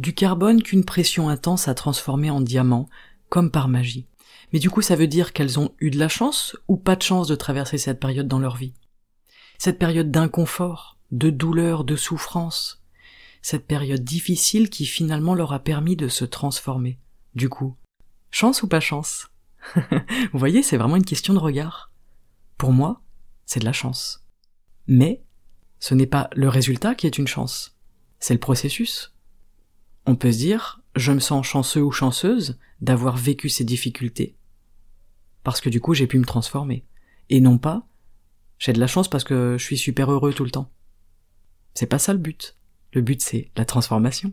du 0.01 0.13
carbone 0.13 0.61
qu'une 0.61 0.85
pression 0.85 1.29
intense 1.29 1.69
a 1.69 1.75
transformé 1.75 2.31
en 2.31 2.41
diamant, 2.41 2.89
comme 3.29 3.53
par 3.53 3.69
magie. 3.69 4.09
Mais 4.53 4.59
du 4.59 4.71
coup 4.71 4.83
ça 4.83 4.97
veut 4.97 5.07
dire 5.07 5.33
qu'elles 5.33 5.61
ont 5.61 5.71
eu 5.79 5.93
de 5.93 6.01
la 6.01 6.09
chance 6.09 6.57
ou 6.67 6.77
pas 6.77 6.97
de 6.97 7.03
chance 7.03 7.29
de 7.29 7.37
traverser 7.37 7.79
cette 7.79 8.01
période 8.01 8.27
dans 8.27 8.41
leur 8.41 8.57
vie? 8.57 8.75
Cette 9.57 9.79
période 9.79 10.11
d'inconfort, 10.11 10.99
de 11.13 11.31
douleur, 11.31 11.85
de 11.85 11.95
souffrance, 11.95 12.83
cette 13.43 13.67
période 13.67 14.03
difficile 14.03 14.71
qui 14.71 14.87
finalement 14.87 15.35
leur 15.35 15.53
a 15.53 15.61
permis 15.61 15.97
de 15.97 16.09
se 16.09 16.25
transformer. 16.25 16.99
Du 17.35 17.49
coup, 17.49 17.77
chance 18.31 18.63
ou 18.63 18.69
pas 18.69 18.81
chance? 18.81 19.29
Vous 20.33 20.39
voyez, 20.39 20.63
c'est 20.63 20.77
vraiment 20.77 20.97
une 20.97 21.05
question 21.05 21.35
de 21.35 21.39
regard. 21.39 21.93
Pour 22.59 22.73
moi, 22.73 23.03
c'est 23.45 23.61
de 23.61 23.65
la 23.65 23.73
chance. 23.73 24.27
Mais 24.87 25.23
ce 25.79 25.95
n'est 25.95 26.07
pas 26.07 26.31
le 26.35 26.49
résultat 26.49 26.95
qui 26.95 27.07
est 27.07 27.19
une 27.19 27.29
chance, 27.29 27.77
c'est 28.19 28.35
le 28.35 28.41
processus. 28.41 29.15
On 30.07 30.17
peut 30.17 30.33
se 30.33 30.39
dire, 30.39 30.81
je 30.97 31.13
me 31.13 31.21
sens 31.21 31.47
chanceux 31.47 31.83
ou 31.83 31.93
chanceuse 31.93 32.59
d'avoir 32.81 33.17
vécu 33.17 33.49
ces 33.49 33.65
difficultés. 33.65 34.37
parce 35.45 35.61
que 35.61 35.71
du 35.71 35.81
coup 35.81 35.93
j'ai 35.93 36.07
pu 36.07 36.19
me 36.19 36.25
transformer. 36.25 36.85
Et 37.29 37.41
non 37.41 37.59
pas, 37.59 37.87
j'ai 38.59 38.73
de 38.73 38.81
la 38.81 38.87
chance 38.87 39.09
parce 39.09 39.25
que 39.25 39.57
je 39.59 39.65
suis 39.65 39.77
super 39.77 40.11
heureux 40.11 40.33
tout 40.33 40.45
le 40.45 40.51
temps. 40.51 40.71
C'est 41.75 41.87
pas 41.87 41.99
ça 41.99 42.13
le 42.13 42.19
but. 42.19 42.57
Le 42.93 43.01
but 43.01 43.21
c'est 43.21 43.51
la 43.57 43.65
transformation. 43.65 44.33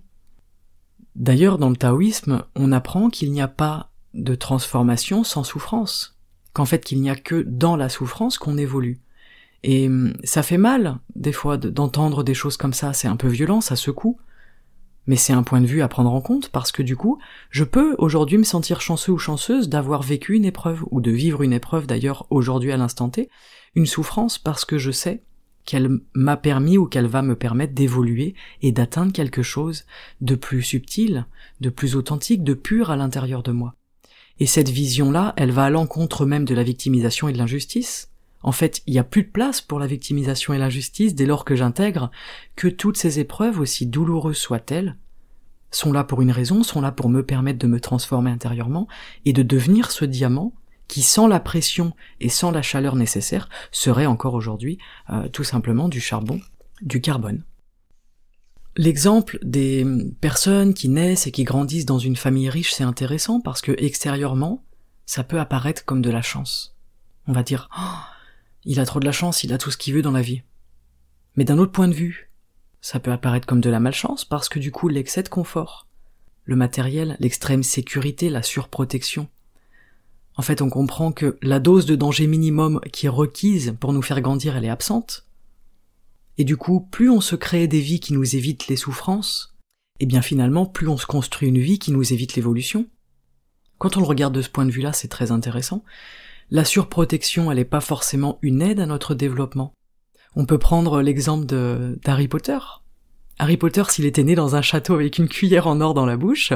D'ailleurs, 1.15 1.57
dans 1.57 1.69
le 1.69 1.75
taoïsme, 1.75 2.43
on 2.55 2.71
apprend 2.71 3.09
qu'il 3.09 3.31
n'y 3.31 3.41
a 3.41 3.47
pas 3.47 3.91
de 4.13 4.35
transformation 4.35 5.23
sans 5.23 5.43
souffrance. 5.43 6.17
Qu'en 6.53 6.65
fait, 6.65 6.83
qu'il 6.83 7.01
n'y 7.01 7.09
a 7.09 7.15
que 7.15 7.43
dans 7.43 7.75
la 7.75 7.89
souffrance 7.89 8.37
qu'on 8.37 8.57
évolue. 8.57 9.01
Et 9.63 9.87
hum, 9.87 10.13
ça 10.23 10.43
fait 10.43 10.57
mal, 10.57 10.99
des 11.15 11.31
fois, 11.31 11.57
d'entendre 11.57 12.23
des 12.23 12.33
choses 12.33 12.57
comme 12.57 12.73
ça, 12.73 12.93
c'est 12.93 13.07
un 13.07 13.17
peu 13.17 13.27
violent, 13.27 13.61
ça 13.61 13.75
secoue. 13.75 14.17
Mais 15.07 15.15
c'est 15.15 15.33
un 15.33 15.43
point 15.43 15.61
de 15.61 15.65
vue 15.65 15.81
à 15.81 15.87
prendre 15.87 16.13
en 16.13 16.21
compte 16.21 16.49
parce 16.49 16.71
que 16.71 16.83
du 16.83 16.95
coup, 16.95 17.19
je 17.49 17.63
peux 17.63 17.95
aujourd'hui 17.97 18.37
me 18.37 18.43
sentir 18.43 18.79
chanceux 18.79 19.11
ou 19.11 19.17
chanceuse 19.17 19.67
d'avoir 19.67 20.03
vécu 20.03 20.35
une 20.35 20.45
épreuve, 20.45 20.83
ou 20.91 21.01
de 21.01 21.11
vivre 21.11 21.41
une 21.41 21.53
épreuve 21.53 21.87
d'ailleurs 21.87 22.27
aujourd'hui 22.29 22.71
à 22.71 22.77
l'instant 22.77 23.09
T, 23.09 23.29
une 23.75 23.87
souffrance 23.87 24.37
parce 24.37 24.65
que 24.65 24.77
je 24.77 24.91
sais 24.91 25.23
qu'elle 25.69 25.99
m'a 26.15 26.35
permis 26.35 26.79
ou 26.79 26.87
qu'elle 26.87 27.05
va 27.05 27.21
me 27.21 27.35
permettre 27.35 27.75
d'évoluer 27.75 28.33
et 28.63 28.71
d'atteindre 28.71 29.13
quelque 29.13 29.43
chose 29.43 29.85
de 30.19 30.33
plus 30.33 30.63
subtil, 30.63 31.27
de 31.61 31.69
plus 31.69 31.95
authentique, 31.95 32.43
de 32.43 32.55
pur 32.55 32.89
à 32.89 32.95
l'intérieur 32.95 33.43
de 33.43 33.51
moi. 33.51 33.75
Et 34.39 34.47
cette 34.47 34.69
vision-là, 34.69 35.35
elle 35.37 35.51
va 35.51 35.65
à 35.65 35.69
l'encontre 35.69 36.25
même 36.25 36.45
de 36.45 36.55
la 36.55 36.63
victimisation 36.63 37.27
et 37.27 37.33
de 37.33 37.37
l'injustice. 37.37 38.09
En 38.41 38.51
fait, 38.51 38.81
il 38.87 38.93
n'y 38.93 38.99
a 38.99 39.03
plus 39.03 39.21
de 39.21 39.29
place 39.29 39.61
pour 39.61 39.77
la 39.77 39.85
victimisation 39.85 40.55
et 40.55 40.57
l'injustice 40.57 41.13
dès 41.13 41.27
lors 41.27 41.45
que 41.45 41.55
j'intègre 41.55 42.09
que 42.55 42.67
toutes 42.67 42.97
ces 42.97 43.19
épreuves, 43.19 43.59
aussi 43.59 43.85
douloureuses 43.85 44.37
soient-elles, 44.37 44.97
sont 45.69 45.91
là 45.91 46.03
pour 46.03 46.23
une 46.23 46.31
raison, 46.31 46.63
sont 46.63 46.81
là 46.81 46.91
pour 46.91 47.09
me 47.09 47.21
permettre 47.21 47.59
de 47.59 47.67
me 47.67 47.79
transformer 47.79 48.31
intérieurement 48.31 48.87
et 49.25 49.33
de 49.33 49.43
devenir 49.43 49.91
ce 49.91 50.03
diamant 50.03 50.51
qui, 50.89 51.01
sans 51.01 51.27
la 51.27 51.39
pression 51.39 51.93
et 52.19 52.27
sans 52.27 52.51
la 52.51 52.61
chaleur 52.61 52.97
nécessaire, 52.97 53.47
serait 53.71 54.07
encore 54.07 54.33
aujourd'hui 54.33 54.77
euh, 55.09 55.29
tout 55.29 55.45
simplement 55.45 55.87
du 55.87 56.01
charbon, 56.01 56.41
du 56.81 56.99
carbone. 56.99 57.43
L'exemple 58.75 59.39
des 59.41 59.85
personnes 60.19 60.73
qui 60.73 60.89
naissent 60.89 61.27
et 61.27 61.31
qui 61.31 61.45
grandissent 61.45 61.85
dans 61.85 61.99
une 61.99 62.15
famille 62.15 62.49
riche, 62.49 62.73
c'est 62.73 62.83
intéressant 62.83 63.39
parce 63.39 63.61
que 63.61 63.73
extérieurement, 63.77 64.65
ça 65.05 65.23
peut 65.23 65.39
apparaître 65.39 65.85
comme 65.85 66.01
de 66.01 66.09
la 66.09 66.21
chance. 66.21 66.75
On 67.27 67.33
va 67.33 67.43
dire, 67.43 67.69
oh, 67.77 67.99
il 68.65 68.79
a 68.79 68.85
trop 68.85 68.99
de 68.99 69.05
la 69.05 69.11
chance, 69.11 69.43
il 69.43 69.53
a 69.53 69.57
tout 69.57 69.71
ce 69.71 69.77
qu'il 69.77 69.93
veut 69.93 70.01
dans 70.01 70.11
la 70.11 70.21
vie. 70.21 70.41
Mais 71.35 71.45
d'un 71.45 71.57
autre 71.57 71.71
point 71.71 71.87
de 71.87 71.93
vue, 71.93 72.31
ça 72.81 72.99
peut 72.99 73.11
apparaître 73.11 73.47
comme 73.47 73.61
de 73.61 73.69
la 73.69 73.79
malchance 73.79 74.25
parce 74.25 74.49
que 74.49 74.59
du 74.59 74.71
coup 74.71 74.87
l'excès 74.87 75.23
de 75.23 75.29
confort, 75.29 75.87
le 76.45 76.55
matériel, 76.55 77.15
l'extrême 77.19 77.63
sécurité, 77.63 78.29
la 78.29 78.41
surprotection. 78.41 79.27
En 80.39 80.41
fait, 80.41 80.61
on 80.61 80.69
comprend 80.69 81.11
que 81.11 81.37
la 81.41 81.59
dose 81.59 81.85
de 81.85 81.97
danger 81.97 82.25
minimum 82.25 82.79
qui 82.93 83.07
est 83.07 83.09
requise 83.09 83.75
pour 83.77 83.91
nous 83.91 84.01
faire 84.01 84.21
grandir, 84.21 84.55
elle 84.55 84.63
est 84.63 84.69
absente. 84.69 85.27
Et 86.37 86.45
du 86.45 86.55
coup, 86.55 86.79
plus 86.79 87.09
on 87.09 87.19
se 87.19 87.35
crée 87.35 87.67
des 87.67 87.81
vies 87.81 87.99
qui 87.99 88.13
nous 88.13 88.37
évitent 88.37 88.69
les 88.69 88.77
souffrances, 88.77 89.57
et 89.99 90.05
bien 90.05 90.21
finalement, 90.21 90.65
plus 90.65 90.87
on 90.87 90.95
se 90.95 91.05
construit 91.05 91.49
une 91.49 91.59
vie 91.59 91.77
qui 91.77 91.91
nous 91.91 92.13
évite 92.13 92.37
l'évolution. 92.37 92.87
Quand 93.79 93.97
on 93.97 93.99
le 93.99 94.05
regarde 94.05 94.33
de 94.33 94.41
ce 94.41 94.47
point 94.47 94.65
de 94.65 94.71
vue-là, 94.71 94.93
c'est 94.93 95.09
très 95.09 95.31
intéressant, 95.31 95.83
la 96.51 96.63
surprotection, 96.63 97.51
elle 97.51 97.57
n'est 97.57 97.65
pas 97.65 97.81
forcément 97.81 98.39
une 98.41 98.61
aide 98.61 98.79
à 98.79 98.85
notre 98.85 99.15
développement. 99.15 99.73
On 100.37 100.45
peut 100.45 100.57
prendre 100.57 101.01
l'exemple 101.01 101.47
d'Harry 102.01 102.29
Potter. 102.29 102.59
Harry 103.39 103.57
Potter, 103.57 103.83
s'il 103.89 104.05
était 104.05 104.23
né 104.23 104.35
dans 104.35 104.55
un 104.55 104.61
château 104.61 104.93
avec 104.93 105.17
une 105.17 105.27
cuillère 105.27 105.67
en 105.67 105.81
or 105.81 105.93
dans 105.93 106.05
la 106.05 106.15
bouche, 106.15 106.53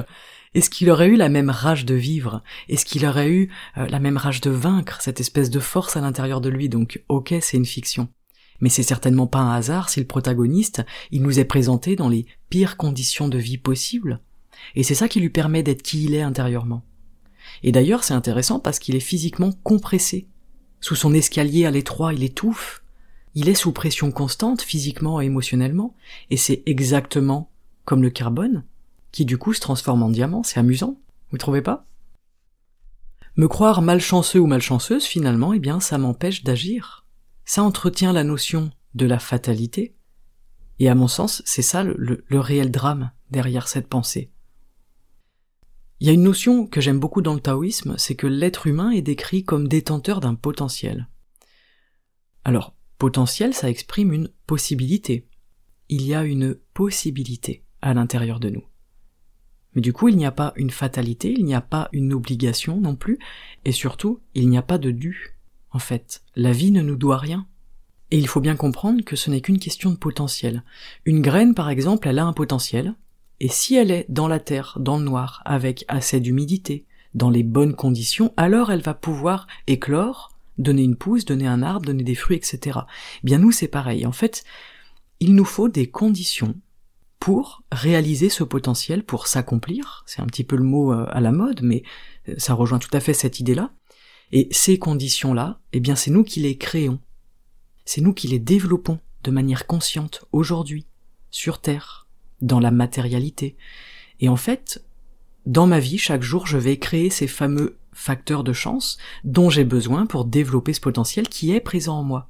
est-ce 0.54 0.70
qu'il 0.70 0.90
aurait 0.90 1.08
eu 1.08 1.16
la 1.16 1.30
même 1.30 1.50
rage 1.50 1.86
de 1.86 1.96
vivre? 1.96 2.44
Est-ce 2.70 2.86
qu'il 2.86 3.06
aurait 3.06 3.30
eu 3.30 3.50
euh, 3.78 3.88
la 3.88 4.00
même 4.00 4.18
rage 4.18 4.42
de 4.42 4.52
vaincre, 4.52 5.02
cette 5.02 5.20
espèce 5.20 5.50
de 5.50 5.60
force 5.60 5.98
à 5.98 6.02
l'intérieur 6.02 6.42
de 6.42 6.50
lui? 6.50 6.70
Donc, 6.70 7.04
ok, 7.10 7.34
c'est 7.42 7.58
une 7.58 7.66
fiction. 7.66 8.08
Mais 8.60 8.70
c'est 8.70 8.84
certainement 8.84 9.28
pas 9.28 9.40
un 9.40 9.54
hasard 9.54 9.90
si 9.90 10.00
le 10.00 10.06
protagoniste, 10.06 10.84
il 11.12 11.22
nous 11.24 11.40
est 11.40 11.46
présenté 11.46 11.96
dans 11.96 12.10
les 12.10 12.26
pires 12.50 12.78
conditions 12.78 13.28
de 13.28 13.38
vie 13.38 13.58
possibles. 13.58 14.20
Et 14.76 14.84
c'est 14.84 14.96
ça 14.96 15.08
qui 15.08 15.20
lui 15.20 15.30
permet 15.30 15.64
d'être 15.64 15.82
qui 15.82 16.04
il 16.04 16.14
est 16.14 16.22
intérieurement. 16.22 16.86
Et 17.64 17.72
d'ailleurs, 17.72 18.04
c'est 18.04 18.14
intéressant 18.14 18.60
parce 18.60 18.80
qu'il 18.80 18.96
est 18.96 19.02
physiquement 19.02 19.52
compressé. 19.64 20.28
Sous 20.80 20.96
son 20.96 21.14
escalier 21.14 21.66
à 21.66 21.72
l'étroit, 21.72 22.14
il 22.14 22.24
étouffe. 22.24 22.84
Il 23.36 23.50
est 23.50 23.56
sous 23.56 23.72
pression 23.72 24.12
constante, 24.12 24.62
physiquement 24.62 25.20
et 25.20 25.26
émotionnellement, 25.26 25.96
et 26.30 26.38
c'est 26.38 26.62
exactement 26.68 27.50
comme 27.84 28.04
le 28.04 28.12
carbone, 28.12 28.64
qui 29.14 29.24
du 29.24 29.38
coup 29.38 29.54
se 29.54 29.62
transforme 29.62 30.04
en 30.04 30.10
diamant, 30.10 30.44
c'est 30.44 30.60
amusant, 30.60 31.00
vous 31.30 31.38
trouvez 31.38 31.62
pas? 31.62 31.86
Me 33.38 33.48
croire 33.48 33.82
malchanceux 33.82 34.40
ou 34.40 34.48
malchanceuse, 34.48 35.06
finalement, 35.06 35.54
eh 35.54 35.60
bien, 35.60 35.80
ça 35.80 35.98
m'empêche 35.98 36.44
d'agir. 36.44 37.06
Ça 37.46 37.64
entretient 37.64 38.12
la 38.12 38.26
notion 38.26 38.72
de 38.96 39.06
la 39.06 39.20
fatalité, 39.20 39.96
et 40.80 40.90
à 40.90 40.96
mon 40.96 41.08
sens, 41.08 41.42
c'est 41.46 41.62
ça 41.62 41.84
le, 41.84 42.26
le 42.28 42.40
réel 42.40 42.72
drame 42.72 43.12
derrière 43.30 43.68
cette 43.68 43.88
pensée. 43.88 44.32
Il 46.00 46.08
y 46.08 46.10
a 46.10 46.14
une 46.14 46.24
notion 46.24 46.68
que 46.68 46.82
j'aime 46.82 47.00
beaucoup 47.00 47.22
dans 47.22 47.34
le 47.34 47.40
taoïsme, 47.40 47.96
c'est 47.98 48.16
que 48.16 48.28
l'être 48.28 48.68
humain 48.68 48.90
est 48.90 49.02
décrit 49.02 49.44
comme 49.44 49.68
détenteur 49.68 50.20
d'un 50.20 50.36
potentiel. 50.36 51.08
Alors, 52.44 52.76
potentiel, 52.98 53.54
ça 53.54 53.70
exprime 53.70 54.12
une 54.12 54.30
possibilité. 54.48 55.28
Il 55.90 56.02
y 56.02 56.14
a 56.14 56.24
une 56.24 56.56
possibilité 56.74 57.64
à 57.82 57.94
l'intérieur 57.94 58.40
de 58.40 58.50
nous. 58.50 58.64
Mais 59.76 59.82
du 59.82 59.94
coup, 59.94 60.08
il 60.08 60.18
n'y 60.18 60.26
a 60.26 60.32
pas 60.32 60.54
une 60.56 60.70
fatalité, 60.70 61.34
il 61.36 61.46
n'y 61.46 61.56
a 61.56 61.62
pas 61.62 61.90
une 61.92 62.14
obligation 62.14 62.80
non 62.80 62.96
plus, 62.96 63.20
et 63.66 63.72
surtout, 63.72 64.20
il 64.36 64.50
n'y 64.50 64.58
a 64.58 64.62
pas 64.62 64.78
de 64.78 64.92
dû. 64.92 65.36
En 65.72 65.80
fait, 65.80 66.22
la 66.36 66.52
vie 66.52 66.72
ne 66.72 66.82
nous 66.82 66.96
doit 66.96 67.18
rien. 67.18 67.48
Et 68.12 68.18
il 68.18 68.28
faut 68.28 68.42
bien 68.42 68.56
comprendre 68.56 69.04
que 69.04 69.16
ce 69.16 69.32
n'est 69.32 69.42
qu'une 69.42 69.60
question 69.60 69.90
de 69.90 69.98
potentiel. 69.98 70.64
Une 71.06 71.22
graine, 71.22 71.56
par 71.56 71.70
exemple, 71.70 72.08
elle 72.08 72.20
a 72.20 72.26
un 72.26 72.34
potentiel, 72.34 72.96
et 73.40 73.48
si 73.48 73.76
elle 73.76 73.92
est 73.92 74.06
dans 74.10 74.28
la 74.28 74.40
terre, 74.40 74.78
dans 74.80 74.98
le 74.98 75.04
noir, 75.04 75.42
avec 75.46 75.84
assez 75.88 76.20
d'humidité, 76.20 76.86
dans 77.14 77.30
les 77.30 77.44
bonnes 77.44 77.76
conditions, 77.76 78.34
alors 78.38 78.72
elle 78.72 78.82
va 78.82 78.94
pouvoir 78.94 79.48
éclore, 79.68 80.32
donner 80.58 80.84
une 80.84 80.96
pousse, 80.96 81.26
donner 81.26 81.48
un 81.48 81.62
arbre, 81.62 81.86
donner 81.86 82.04
des 82.04 82.16
fruits, 82.16 82.38
etc. 82.38 82.80
Eh 82.88 83.26
bien 83.26 83.40
nous 83.40 83.52
c'est 83.52 83.68
pareil. 83.68 84.06
En 84.06 84.12
fait, 84.12 84.44
il 85.20 85.36
nous 85.36 85.46
faut 85.46 85.70
des 85.70 85.88
conditions 85.88 86.56
pour 87.24 87.64
réaliser 87.72 88.28
ce 88.28 88.44
potentiel, 88.44 89.06
pour 89.06 89.28
s'accomplir. 89.28 90.04
C'est 90.06 90.22
un 90.22 90.26
petit 90.26 90.44
peu 90.44 90.58
le 90.58 90.66
mot 90.66 90.92
euh, 90.92 91.06
à 91.10 91.22
la 91.22 91.32
mode, 91.32 91.62
mais 91.64 91.84
euh, 92.28 92.34
ça 92.38 92.54
rejoint 92.54 92.80
tout 92.80 92.90
à 92.92 93.00
fait 93.00 93.14
cette 93.14 93.40
idée-là. 93.40 93.72
Et 94.34 94.50
ces 94.52 94.78
conditions-là, 94.78 95.62
eh 95.72 95.80
bien 95.80 95.96
c'est 95.96 96.12
nous 96.12 96.26
qui 96.26 96.42
les 96.42 96.58
créons. 96.58 97.00
C'est 97.86 98.02
nous 98.02 98.14
qui 98.14 98.28
les 98.28 98.40
développons 98.40 99.00
de 99.24 99.32
manière 99.32 99.68
consciente 99.68 100.26
aujourd'hui, 100.34 100.86
sur 101.32 101.62
Terre 101.62 102.08
dans 102.42 102.60
la 102.60 102.72
matérialité. 102.72 103.56
Et 104.20 104.28
en 104.28 104.36
fait, 104.36 104.84
dans 105.46 105.66
ma 105.66 105.80
vie, 105.80 105.98
chaque 105.98 106.24
jour, 106.24 106.46
je 106.46 106.58
vais 106.58 106.76
créer 106.76 107.10
ces 107.10 107.28
fameux 107.28 107.78
facteurs 107.94 108.44
de 108.44 108.52
chance 108.52 108.98
dont 109.24 109.50
j'ai 109.50 109.64
besoin 109.64 110.08
pour 110.08 110.26
développer 110.26 110.74
ce 110.74 110.82
potentiel 110.82 111.30
qui 111.30 111.54
est 111.54 111.62
présent 111.62 112.00
en 112.00 112.04
moi. 112.04 112.28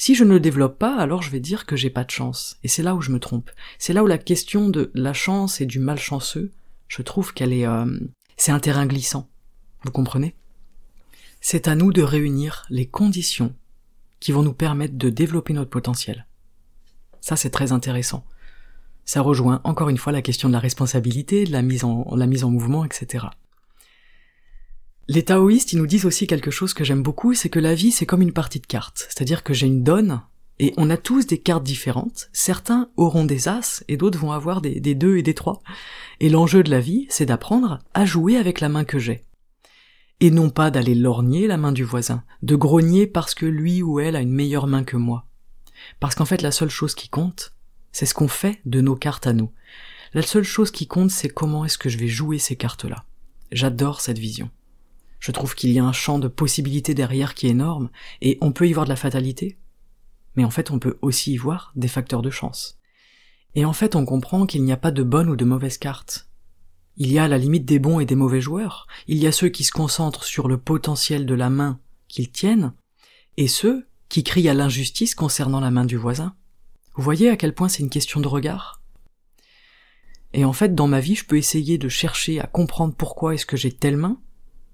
Si 0.00 0.14
je 0.14 0.24
ne 0.24 0.30
le 0.30 0.40
développe 0.40 0.78
pas, 0.78 0.96
alors 0.96 1.20
je 1.20 1.30
vais 1.30 1.40
dire 1.40 1.66
que 1.66 1.76
j'ai 1.76 1.90
pas 1.90 2.04
de 2.04 2.10
chance. 2.10 2.58
Et 2.64 2.68
c'est 2.68 2.82
là 2.82 2.94
où 2.94 3.02
je 3.02 3.10
me 3.10 3.20
trompe. 3.20 3.50
C'est 3.78 3.92
là 3.92 4.02
où 4.02 4.06
la 4.06 4.16
question 4.16 4.70
de 4.70 4.90
la 4.94 5.12
chance 5.12 5.60
et 5.60 5.66
du 5.66 5.78
malchanceux, 5.78 6.52
je 6.88 7.02
trouve 7.02 7.34
qu'elle 7.34 7.52
est, 7.52 7.66
euh, 7.66 7.84
c'est 8.38 8.50
un 8.50 8.60
terrain 8.60 8.86
glissant. 8.86 9.28
Vous 9.84 9.90
comprenez? 9.90 10.34
C'est 11.42 11.68
à 11.68 11.74
nous 11.74 11.92
de 11.92 12.00
réunir 12.00 12.64
les 12.70 12.86
conditions 12.86 13.54
qui 14.20 14.32
vont 14.32 14.42
nous 14.42 14.54
permettre 14.54 14.96
de 14.96 15.10
développer 15.10 15.52
notre 15.52 15.68
potentiel. 15.68 16.26
Ça, 17.20 17.36
c'est 17.36 17.50
très 17.50 17.72
intéressant 17.72 18.24
ça 19.10 19.22
rejoint 19.22 19.60
encore 19.64 19.88
une 19.88 19.98
fois 19.98 20.12
la 20.12 20.22
question 20.22 20.48
de 20.48 20.52
la 20.52 20.60
responsabilité, 20.60 21.44
de 21.44 21.50
la 21.50 21.62
mise 21.62 21.82
en, 21.82 22.06
la 22.14 22.26
mise 22.26 22.44
en 22.44 22.50
mouvement, 22.50 22.84
etc. 22.84 23.26
Les 25.12 25.24
taoïstes, 25.24 25.72
ils 25.72 25.78
nous 25.80 25.88
disent 25.88 26.06
aussi 26.06 26.28
quelque 26.28 26.52
chose 26.52 26.72
que 26.72 26.84
j'aime 26.84 27.02
beaucoup, 27.02 27.34
c'est 27.34 27.48
que 27.48 27.58
la 27.58 27.74
vie, 27.74 27.90
c'est 27.90 28.06
comme 28.06 28.22
une 28.22 28.32
partie 28.32 28.60
de 28.60 28.66
cartes. 28.66 29.08
C'est-à-dire 29.08 29.42
que 29.42 29.52
j'ai 29.52 29.66
une 29.66 29.82
donne, 29.82 30.22
et 30.60 30.72
on 30.76 30.88
a 30.88 30.96
tous 30.96 31.26
des 31.26 31.38
cartes 31.38 31.64
différentes. 31.64 32.30
Certains 32.32 32.90
auront 32.96 33.24
des 33.24 33.48
as, 33.48 33.82
et 33.88 33.96
d'autres 33.96 34.20
vont 34.20 34.30
avoir 34.30 34.60
des, 34.60 34.78
des 34.78 34.94
deux 34.94 35.16
et 35.16 35.24
des 35.24 35.34
trois. 35.34 35.62
Et 36.20 36.28
l'enjeu 36.28 36.62
de 36.62 36.70
la 36.70 36.78
vie, 36.78 37.08
c'est 37.08 37.26
d'apprendre 37.26 37.80
à 37.92 38.04
jouer 38.04 38.36
avec 38.36 38.60
la 38.60 38.68
main 38.68 38.84
que 38.84 39.00
j'ai. 39.00 39.24
Et 40.20 40.30
non 40.30 40.48
pas 40.48 40.70
d'aller 40.70 40.94
lorgner 40.94 41.48
la 41.48 41.56
main 41.56 41.72
du 41.72 41.82
voisin, 41.82 42.22
de 42.42 42.54
grogner 42.54 43.08
parce 43.08 43.34
que 43.34 43.46
lui 43.46 43.82
ou 43.82 43.98
elle 43.98 44.14
a 44.14 44.20
une 44.20 44.30
meilleure 44.30 44.68
main 44.68 44.84
que 44.84 44.96
moi. 44.96 45.26
Parce 45.98 46.14
qu'en 46.14 46.24
fait, 46.24 46.40
la 46.40 46.52
seule 46.52 46.70
chose 46.70 46.94
qui 46.94 47.08
compte, 47.08 47.52
c'est 47.90 48.06
ce 48.06 48.14
qu'on 48.14 48.28
fait 48.28 48.60
de 48.64 48.80
nos 48.80 48.94
cartes 48.94 49.26
à 49.26 49.32
nous. 49.32 49.50
La 50.14 50.22
seule 50.22 50.44
chose 50.44 50.70
qui 50.70 50.86
compte, 50.86 51.10
c'est 51.10 51.28
comment 51.28 51.64
est-ce 51.64 51.78
que 51.78 51.88
je 51.88 51.98
vais 51.98 52.06
jouer 52.06 52.38
ces 52.38 52.54
cartes-là. 52.54 53.06
J'adore 53.50 54.02
cette 54.02 54.20
vision. 54.20 54.50
Je 55.20 55.32
trouve 55.32 55.54
qu'il 55.54 55.70
y 55.70 55.78
a 55.78 55.84
un 55.84 55.92
champ 55.92 56.18
de 56.18 56.28
possibilités 56.28 56.94
derrière 56.94 57.34
qui 57.34 57.46
est 57.46 57.50
énorme, 57.50 57.90
et 58.22 58.38
on 58.40 58.52
peut 58.52 58.66
y 58.66 58.72
voir 58.72 58.86
de 58.86 58.90
la 58.90 58.96
fatalité, 58.96 59.58
mais 60.34 60.44
en 60.44 60.50
fait 60.50 60.70
on 60.70 60.78
peut 60.78 60.98
aussi 61.02 61.34
y 61.34 61.36
voir 61.36 61.72
des 61.76 61.88
facteurs 61.88 62.22
de 62.22 62.30
chance. 62.30 62.78
Et 63.54 63.64
en 63.64 63.72
fait 63.72 63.94
on 63.94 64.06
comprend 64.06 64.46
qu'il 64.46 64.64
n'y 64.64 64.72
a 64.72 64.76
pas 64.76 64.90
de 64.90 65.02
bonne 65.02 65.28
ou 65.28 65.36
de 65.36 65.44
mauvaise 65.44 65.78
carte. 65.78 66.28
Il 66.96 67.12
y 67.12 67.18
a 67.18 67.24
à 67.24 67.28
la 67.28 67.38
limite 67.38 67.64
des 67.64 67.78
bons 67.78 68.00
et 68.00 68.06
des 68.06 68.14
mauvais 68.14 68.40
joueurs. 68.40 68.86
Il 69.06 69.18
y 69.18 69.26
a 69.26 69.32
ceux 69.32 69.48
qui 69.48 69.64
se 69.64 69.72
concentrent 69.72 70.24
sur 70.24 70.48
le 70.48 70.58
potentiel 70.58 71.26
de 71.26 71.34
la 71.34 71.50
main 71.50 71.78
qu'ils 72.08 72.30
tiennent, 72.30 72.72
et 73.36 73.48
ceux 73.48 73.86
qui 74.08 74.24
crient 74.24 74.48
à 74.48 74.54
l'injustice 74.54 75.14
concernant 75.14 75.60
la 75.60 75.70
main 75.70 75.84
du 75.84 75.96
voisin. 75.96 76.34
Vous 76.96 77.02
voyez 77.02 77.30
à 77.30 77.36
quel 77.36 77.54
point 77.54 77.68
c'est 77.68 77.82
une 77.82 77.90
question 77.90 78.20
de 78.20 78.28
regard? 78.28 78.82
Et 80.32 80.44
en 80.44 80.52
fait, 80.52 80.74
dans 80.74 80.88
ma 80.88 81.00
vie, 81.00 81.14
je 81.14 81.24
peux 81.24 81.36
essayer 81.36 81.78
de 81.78 81.88
chercher 81.88 82.40
à 82.40 82.46
comprendre 82.46 82.94
pourquoi 82.94 83.34
est-ce 83.34 83.46
que 83.46 83.56
j'ai 83.56 83.72
telle 83.72 83.96
main, 83.96 84.20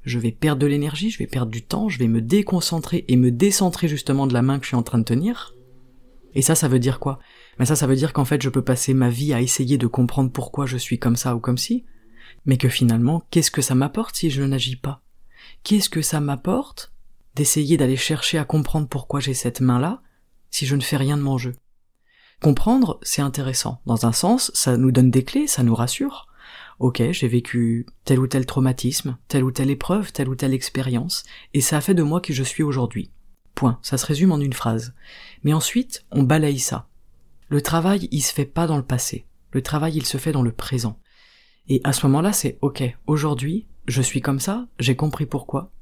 je 0.07 0.21
vais 0.21 0.31
perdre 0.31 0.63
de 0.63 0.67
l'énergie, 0.67 1.11
je 1.11 1.19
vais 1.19 1.27
perdre 1.27 1.51
du 1.51 1.63
temps, 1.63 1.89
je 1.89 1.99
vais 1.99 2.07
me 2.07 2.23
déconcentrer 2.23 3.05
et 3.09 3.17
me 3.17 3.33
décentrer 3.33 3.89
justement 3.89 4.27
de 4.29 4.33
la 4.33 4.41
main 4.41 4.59
que 4.59 4.65
je 4.65 4.69
suis 4.69 4.77
en 4.77 4.85
train 4.85 4.99
de 4.99 5.05
tenir. 5.05 5.55
Et 6.35 6.43
ça, 6.43 6.55
ça 6.55 6.69
veut 6.69 6.79
dire 6.79 7.01
quoi? 7.01 7.19
Mais 7.59 7.67
ça, 7.67 7.75
ça 7.75 7.89
veut 7.89 7.97
dire 7.97 8.13
qu'en 8.13 8.25
fait, 8.25 8.41
je 8.41 8.49
peux 8.49 8.63
passer 8.63 8.95
ma 8.95 9.11
vie 9.11 9.35
à 9.35 9.41
essayer 9.41 9.79
de 9.79 9.87
comprendre 9.89 10.31
pourquoi 10.31 10.65
je 10.65 10.77
suis 10.77 11.01
comme 11.01 11.17
ça 11.17 11.35
ou 11.35 11.41
comme 11.41 11.59
ci, 11.59 11.85
mais 12.45 12.57
que 12.57 12.69
finalement, 12.69 13.27
qu'est-ce 13.31 13.51
que 13.51 13.63
ça 13.63 13.75
m'apporte 13.75 14.15
si 14.15 14.31
je 14.31 14.43
n'agis 14.43 14.77
pas? 14.77 15.03
Qu'est-ce 15.65 15.91
que 15.91 16.03
ça 16.03 16.21
m'apporte 16.21 16.93
d'essayer 17.35 17.77
d'aller 17.77 17.97
chercher 17.97 18.39
à 18.39 18.45
comprendre 18.45 18.87
pourquoi 18.87 19.19
j'ai 19.19 19.35
cette 19.35 19.61
main-là 19.61 20.03
si 20.51 20.67
je 20.67 20.77
ne 20.77 20.83
fais 20.83 20.97
rien 20.97 21.17
de 21.17 21.23
mon 21.23 21.37
jeu? 21.37 21.57
Comprendre, 22.41 23.01
c'est 23.03 23.23
intéressant. 23.23 23.81
Dans 23.87 24.07
un 24.07 24.13
sens, 24.13 24.53
ça 24.55 24.77
nous 24.77 24.93
donne 24.93 25.11
des 25.11 25.25
clés, 25.25 25.49
ça 25.49 25.65
nous 25.65 25.75
rassure 25.75 26.29
ok, 26.79 27.03
j'ai 27.11 27.29
vécu 27.29 27.87
tel 28.05 28.19
ou 28.19 28.27
tel 28.27 28.47
traumatisme, 28.47 29.17
telle 29.29 29.45
ou 29.45 29.51
telle 29.51 29.71
épreuve, 29.71 30.13
telle 30.13 30.29
ou 30.29 30.35
telle 30.35 30.55
expérience, 30.55 31.25
et 31.55 31.61
ça 31.61 31.79
a 31.79 31.81
fait 31.81 31.95
de 31.95 32.03
moi 32.03 32.21
qui 32.21 32.33
je 32.33 32.43
suis 32.43 32.63
aujourd'hui. 32.63 33.11
Point. 33.55 33.79
Ça 33.83 33.97
se 33.97 34.07
résume 34.07 34.33
en 34.33 34.41
une 34.41 34.53
phrase. 34.53 34.95
Mais 35.43 35.55
ensuite, 35.55 36.05
on 36.11 36.23
balaye 36.23 36.59
ça. 36.59 36.89
Le 37.49 37.63
travail, 37.63 38.09
il 38.11 38.23
se 38.23 38.35
fait 38.35 38.45
pas 38.45 38.67
dans 38.67 38.77
le 38.77 38.83
passé. 38.83 39.25
Le 39.53 39.63
travail, 39.63 39.97
il 39.97 40.05
se 40.05 40.19
fait 40.19 40.33
dans 40.33 40.43
le 40.43 40.53
présent. 40.53 40.99
Et 41.69 41.81
à 41.85 41.93
ce 41.93 42.07
moment-là, 42.07 42.33
c'est 42.33 42.59
ok, 42.61 42.83
aujourd'hui, 43.07 43.67
je 43.89 44.03
suis 44.03 44.21
comme 44.21 44.41
ça, 44.41 44.67
j'ai 44.79 44.97
compris 44.97 45.27
pourquoi, 45.27 45.73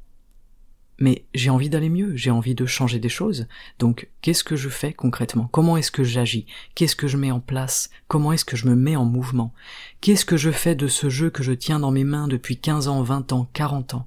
mais 0.99 1.25
j'ai 1.35 1.51
envie 1.51 1.69
d'aller 1.69 1.89
mieux, 1.89 2.17
j'ai 2.17 2.31
envie 2.31 2.55
de 2.55 2.67
changer 2.67 2.99
des 2.99 3.09
choses. 3.09 3.47
Donc, 3.79 4.09
qu'est-ce 4.23 4.45
que 4.45 4.57
je 4.57 4.69
fais 4.69 4.93
concrètement? 4.93 5.49
Comment 5.51 5.77
est-ce 5.77 5.91
que 5.91 6.05
j'agis? 6.05 6.47
Qu'est-ce 6.75 6.97
que 6.97 7.09
je 7.09 7.17
mets 7.17 7.31
en 7.31 7.41
place? 7.41 7.91
Comment 8.09 8.33
est-ce 8.33 8.45
que 8.45 8.57
je 8.57 8.69
me 8.69 8.77
mets 8.77 8.97
en 8.97 9.05
mouvement? 9.05 9.53
Qu'est-ce 10.01 10.25
que 10.25 10.37
je 10.37 10.51
fais 10.51 10.75
de 10.75 10.87
ce 10.87 11.09
jeu 11.09 11.31
que 11.31 11.43
je 11.43 11.53
tiens 11.53 11.81
dans 11.81 11.91
mes 11.91 12.05
mains 12.05 12.29
depuis 12.29 12.59
15 12.59 12.89
ans, 12.89 13.03
20 13.03 13.33
ans, 13.33 13.49
40 13.53 13.95
ans? 13.95 14.07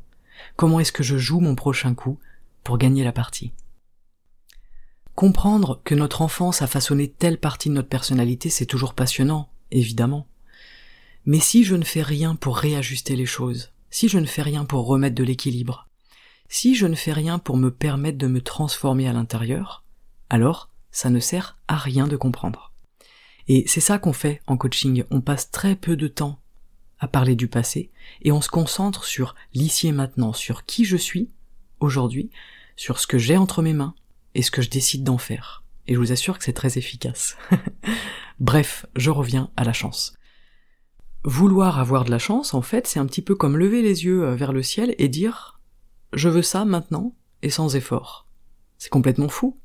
Comment 0.55 0.79
est-ce 0.79 0.91
que 0.91 1.03
je 1.03 1.17
joue 1.17 1.39
mon 1.39 1.55
prochain 1.55 1.93
coup 1.93 2.19
pour 2.63 2.77
gagner 2.77 3.03
la 3.03 3.11
partie? 3.11 3.51
Comprendre 5.15 5.81
que 5.83 5.95
notre 5.95 6.21
enfance 6.21 6.61
a 6.61 6.67
façonné 6.67 7.09
telle 7.09 7.39
partie 7.39 7.69
de 7.69 7.73
notre 7.73 7.89
personnalité, 7.89 8.49
c'est 8.49 8.67
toujours 8.67 8.93
passionnant, 8.93 9.49
évidemment. 9.71 10.27
Mais 11.25 11.39
si 11.39 11.63
je 11.63 11.75
ne 11.75 11.83
fais 11.83 12.03
rien 12.03 12.35
pour 12.35 12.57
réajuster 12.57 13.15
les 13.15 13.25
choses, 13.25 13.71
si 13.89 14.07
je 14.09 14.19
ne 14.19 14.25
fais 14.27 14.43
rien 14.43 14.63
pour 14.63 14.85
remettre 14.85 15.15
de 15.15 15.23
l'équilibre, 15.23 15.86
si 16.49 16.75
je 16.75 16.85
ne 16.85 16.95
fais 16.95 17.13
rien 17.13 17.39
pour 17.39 17.57
me 17.57 17.71
permettre 17.71 18.17
de 18.17 18.27
me 18.27 18.41
transformer 18.41 19.07
à 19.07 19.13
l'intérieur, 19.13 19.83
alors 20.29 20.69
ça 20.91 21.09
ne 21.09 21.19
sert 21.19 21.57
à 21.67 21.75
rien 21.77 22.07
de 22.07 22.15
comprendre. 22.15 22.71
Et 23.47 23.63
c'est 23.67 23.81
ça 23.81 23.99
qu'on 23.99 24.13
fait 24.13 24.41
en 24.47 24.57
coaching, 24.57 25.03
on 25.11 25.21
passe 25.21 25.51
très 25.51 25.75
peu 25.75 25.95
de 25.95 26.07
temps 26.07 26.39
à 26.99 27.07
parler 27.07 27.35
du 27.35 27.47
passé, 27.47 27.91
et 28.23 28.31
on 28.31 28.41
se 28.41 28.49
concentre 28.49 29.05
sur 29.05 29.35
l'ici 29.53 29.87
et 29.87 29.91
maintenant, 29.91 30.33
sur 30.33 30.65
qui 30.65 30.83
je 30.83 30.97
suis 30.97 31.29
aujourd'hui, 31.79 32.31
sur 32.75 32.99
ce 32.99 33.07
que 33.07 33.19
j'ai 33.19 33.37
entre 33.37 33.61
mes 33.61 33.73
mains, 33.73 33.93
et 34.33 34.41
ce 34.41 34.51
que 34.51 34.61
je 34.61 34.69
décide 34.69 35.03
d'en 35.03 35.17
faire. 35.17 35.63
Et 35.87 35.93
je 35.93 35.99
vous 35.99 36.11
assure 36.11 36.37
que 36.37 36.43
c'est 36.43 36.53
très 36.53 36.77
efficace. 36.77 37.37
Bref, 38.39 38.85
je 38.95 39.09
reviens 39.09 39.51
à 39.55 39.63
la 39.63 39.73
chance. 39.73 40.15
Vouloir 41.23 41.79
avoir 41.79 42.03
de 42.03 42.11
la 42.11 42.19
chance, 42.19 42.53
en 42.53 42.61
fait, 42.61 42.87
c'est 42.87 42.99
un 42.99 43.05
petit 43.05 43.21
peu 43.21 43.35
comme 43.35 43.57
lever 43.57 43.81
les 43.81 44.05
yeux 44.05 44.31
vers 44.33 44.53
le 44.53 44.63
ciel 44.63 44.95
et 44.97 45.07
dire 45.07 45.56
je 46.17 46.29
veux 46.29 46.41
ça 46.41 46.65
maintenant 46.65 47.15
et 47.41 47.49
sans 47.49 47.75
effort. 47.75 48.27
C'est 48.77 48.89
complètement 48.89 49.29
fou. 49.29 49.57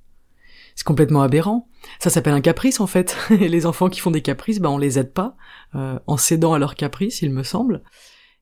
C'est 0.75 0.87
complètement 0.87 1.23
aberrant. 1.23 1.69
Ça 1.99 2.11
s'appelle 2.11 2.33
un 2.33 2.41
caprice 2.41 2.81
en 2.81 2.87
fait. 2.87 3.17
Et 3.31 3.49
les 3.49 3.67
enfants 3.67 3.91
qui 3.91 4.01
font 4.01 4.11
des 4.11 4.23
caprices, 4.23 4.59
ben 4.59 4.71
on 4.71 4.79
les 4.79 4.99
aide 4.99 5.13
pas 5.13 5.37
euh, 5.75 5.99
en 6.07 6.17
cédant 6.17 6.55
à 6.55 6.59
leurs 6.59 6.77
caprices, 6.77 7.21
il 7.21 7.31
me 7.31 7.43
semble. 7.43 7.83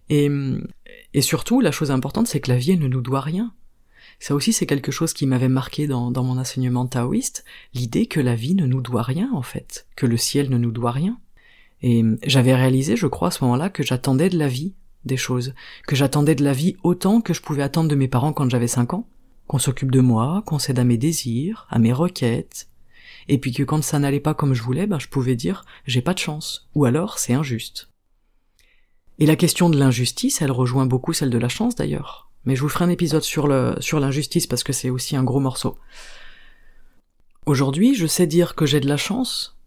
Et, 0.08 0.28
et 1.14 1.22
surtout, 1.22 1.60
la 1.60 1.70
chose 1.70 1.90
importante, 1.90 2.26
c'est 2.26 2.40
que 2.40 2.50
la 2.50 2.58
vie 2.58 2.76
ne 2.76 2.88
nous 2.88 3.00
doit 3.00 3.20
rien. 3.20 3.52
Ça 4.18 4.34
aussi, 4.34 4.52
c'est 4.52 4.66
quelque 4.66 4.92
chose 4.92 5.12
qui 5.12 5.26
m'avait 5.26 5.48
marqué 5.48 5.86
dans, 5.86 6.10
dans 6.10 6.24
mon 6.24 6.36
enseignement 6.36 6.86
taoïste, 6.86 7.44
l'idée 7.74 8.06
que 8.06 8.20
la 8.20 8.34
vie 8.34 8.54
ne 8.54 8.66
nous 8.66 8.82
doit 8.82 9.02
rien 9.02 9.30
en 9.32 9.42
fait, 9.42 9.86
que 9.96 10.06
le 10.06 10.16
ciel 10.16 10.50
ne 10.50 10.58
nous 10.58 10.72
doit 10.72 10.90
rien. 10.90 11.18
Et 11.82 12.04
j'avais 12.24 12.54
réalisé, 12.54 12.96
je 12.96 13.06
crois, 13.06 13.28
à 13.28 13.30
ce 13.30 13.42
moment-là, 13.44 13.70
que 13.70 13.82
j'attendais 13.82 14.28
de 14.28 14.38
la 14.38 14.48
vie 14.48 14.74
des 15.04 15.16
choses, 15.16 15.54
que 15.86 15.96
j'attendais 15.96 16.34
de 16.34 16.44
la 16.44 16.52
vie 16.52 16.76
autant 16.82 17.20
que 17.20 17.34
je 17.34 17.42
pouvais 17.42 17.62
attendre 17.62 17.88
de 17.88 17.94
mes 17.94 18.08
parents 18.08 18.32
quand 18.32 18.50
j'avais 18.50 18.68
cinq 18.68 18.94
ans, 18.94 19.06
qu'on 19.46 19.58
s'occupe 19.58 19.90
de 19.90 20.00
moi, 20.00 20.42
qu'on 20.46 20.58
cède 20.58 20.78
à 20.78 20.84
mes 20.84 20.98
désirs, 20.98 21.66
à 21.70 21.78
mes 21.78 21.92
requêtes, 21.92 22.68
et 23.28 23.38
puis 23.38 23.52
que 23.52 23.62
quand 23.62 23.82
ça 23.82 23.98
n'allait 23.98 24.20
pas 24.20 24.34
comme 24.34 24.54
je 24.54 24.62
voulais, 24.62 24.86
ben 24.86 24.98
je 24.98 25.08
pouvais 25.08 25.36
dire 25.36 25.64
j'ai 25.86 26.02
pas 26.02 26.14
de 26.14 26.18
chance, 26.18 26.68
ou 26.74 26.84
alors 26.84 27.18
c'est 27.18 27.34
injuste. 27.34 27.90
Et 29.18 29.26
la 29.26 29.36
question 29.36 29.68
de 29.68 29.78
l'injustice, 29.78 30.40
elle 30.40 30.50
rejoint 30.50 30.86
beaucoup 30.86 31.12
celle 31.12 31.30
de 31.30 31.38
la 31.38 31.48
chance 31.48 31.74
d'ailleurs. 31.74 32.30
Mais 32.44 32.56
je 32.56 32.62
vous 32.62 32.70
ferai 32.70 32.86
un 32.86 32.90
épisode 32.90 33.22
sur 33.22 33.46
le, 33.46 33.76
sur 33.80 34.00
l'injustice 34.00 34.46
parce 34.46 34.64
que 34.64 34.72
c'est 34.72 34.88
aussi 34.88 35.14
un 35.14 35.24
gros 35.24 35.40
morceau. 35.40 35.76
Aujourd'hui, 37.44 37.94
je 37.94 38.06
sais 38.06 38.26
dire 38.26 38.54
que 38.54 38.64
j'ai 38.64 38.80
de 38.80 38.88
la 38.88 38.96
chance. 38.96 39.58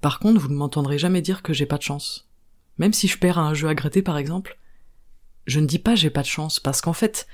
Par 0.00 0.20
contre, 0.20 0.40
vous 0.40 0.48
ne 0.48 0.54
m'entendrez 0.54 0.98
jamais 0.98 1.22
dire 1.22 1.42
que 1.42 1.52
j'ai 1.52 1.66
pas 1.66 1.76
de 1.76 1.82
chance. 1.82 2.28
Même 2.78 2.92
si 2.92 3.08
je 3.08 3.18
perds 3.18 3.38
un 3.38 3.52
jeu 3.52 3.68
à 3.68 3.74
gratter 3.74 4.00
par 4.02 4.16
exemple, 4.16 4.58
je 5.50 5.60
ne 5.60 5.66
dis 5.66 5.78
pas 5.78 5.96
j'ai 5.96 6.10
pas 6.10 6.22
de 6.22 6.26
chance, 6.26 6.60
parce 6.60 6.80
qu'en 6.80 6.92
fait, 6.92 7.26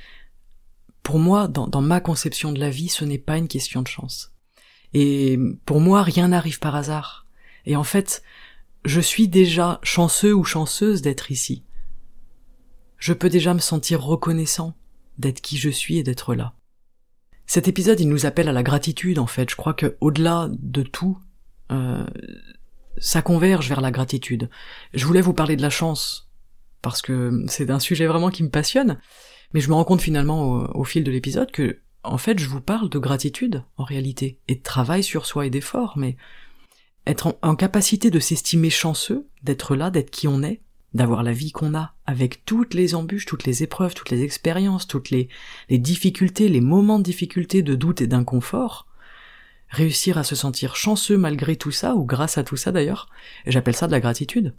pour 1.02 1.18
moi, 1.18 1.48
dans, 1.48 1.82
ma 1.82 2.00
conception 2.00 2.50
de 2.50 2.58
la 2.58 2.70
vie, 2.70 2.88
ce 2.88 3.04
n'est 3.04 3.18
pas 3.18 3.36
une 3.36 3.46
question 3.46 3.82
de 3.82 3.88
chance. 3.88 4.32
Et 4.94 5.38
pour 5.66 5.80
moi, 5.80 6.02
rien 6.02 6.28
n'arrive 6.28 6.58
par 6.58 6.74
hasard. 6.74 7.26
Et 7.66 7.76
en 7.76 7.84
fait, 7.84 8.22
je 8.84 9.00
suis 9.00 9.28
déjà 9.28 9.78
chanceux 9.82 10.34
ou 10.34 10.44
chanceuse 10.44 11.02
d'être 11.02 11.30
ici. 11.30 11.62
Je 12.96 13.12
peux 13.12 13.28
déjà 13.28 13.52
me 13.52 13.58
sentir 13.58 14.02
reconnaissant 14.02 14.74
d'être 15.18 15.42
qui 15.42 15.58
je 15.58 15.68
suis 15.68 15.98
et 15.98 16.02
d'être 16.02 16.34
là. 16.34 16.54
Cet 17.46 17.68
épisode, 17.68 18.00
il 18.00 18.08
nous 18.08 18.24
appelle 18.24 18.48
à 18.48 18.52
la 18.52 18.62
gratitude, 18.62 19.18
en 19.18 19.26
fait. 19.26 19.50
Je 19.50 19.56
crois 19.56 19.74
que, 19.74 19.96
au-delà 20.00 20.48
de 20.50 20.82
tout, 20.82 21.18
euh, 21.70 22.06
ça 22.96 23.20
converge 23.20 23.68
vers 23.68 23.82
la 23.82 23.90
gratitude. 23.90 24.48
Je 24.94 25.04
voulais 25.04 25.20
vous 25.20 25.34
parler 25.34 25.56
de 25.56 25.62
la 25.62 25.70
chance, 25.70 26.25
parce 26.86 27.02
que 27.02 27.42
c'est 27.48 27.70
un 27.70 27.80
sujet 27.80 28.06
vraiment 28.06 28.30
qui 28.30 28.44
me 28.44 28.48
passionne. 28.48 29.00
Mais 29.52 29.58
je 29.58 29.68
me 29.68 29.74
rends 29.74 29.82
compte 29.82 30.00
finalement 30.00 30.70
au, 30.72 30.84
fil 30.84 31.02
de 31.02 31.10
l'épisode 31.10 31.50
que, 31.50 31.80
en 32.04 32.16
fait, 32.16 32.38
je 32.38 32.48
vous 32.48 32.60
parle 32.60 32.88
de 32.88 33.00
gratitude, 33.00 33.64
en 33.76 33.82
réalité, 33.82 34.38
et 34.46 34.54
de 34.54 34.62
travail 34.62 35.02
sur 35.02 35.26
soi 35.26 35.46
et 35.46 35.50
d'effort, 35.50 35.94
mais 35.96 36.16
être 37.04 37.38
en, 37.42 37.56
capacité 37.56 38.08
de 38.08 38.20
s'estimer 38.20 38.70
chanceux, 38.70 39.26
d'être 39.42 39.74
là, 39.74 39.90
d'être 39.90 40.12
qui 40.12 40.28
on 40.28 40.44
est, 40.44 40.62
d'avoir 40.94 41.24
la 41.24 41.32
vie 41.32 41.50
qu'on 41.50 41.74
a, 41.74 41.96
avec 42.06 42.44
toutes 42.44 42.72
les 42.72 42.94
embûches, 42.94 43.26
toutes 43.26 43.46
les 43.46 43.64
épreuves, 43.64 43.94
toutes 43.94 44.10
les 44.10 44.22
expériences, 44.22 44.86
toutes 44.86 45.10
les, 45.10 45.28
difficultés, 45.68 46.48
les 46.48 46.60
moments 46.60 47.00
de 47.00 47.04
difficulté, 47.04 47.62
de 47.62 47.74
doute 47.74 48.00
et 48.00 48.06
d'inconfort, 48.06 48.86
réussir 49.70 50.18
à 50.18 50.22
se 50.22 50.36
sentir 50.36 50.76
chanceux 50.76 51.18
malgré 51.18 51.56
tout 51.56 51.72
ça, 51.72 51.96
ou 51.96 52.04
grâce 52.04 52.38
à 52.38 52.44
tout 52.44 52.56
ça 52.56 52.70
d'ailleurs, 52.70 53.10
j'appelle 53.44 53.74
ça 53.74 53.88
de 53.88 53.92
la 53.92 53.98
gratitude 53.98 54.54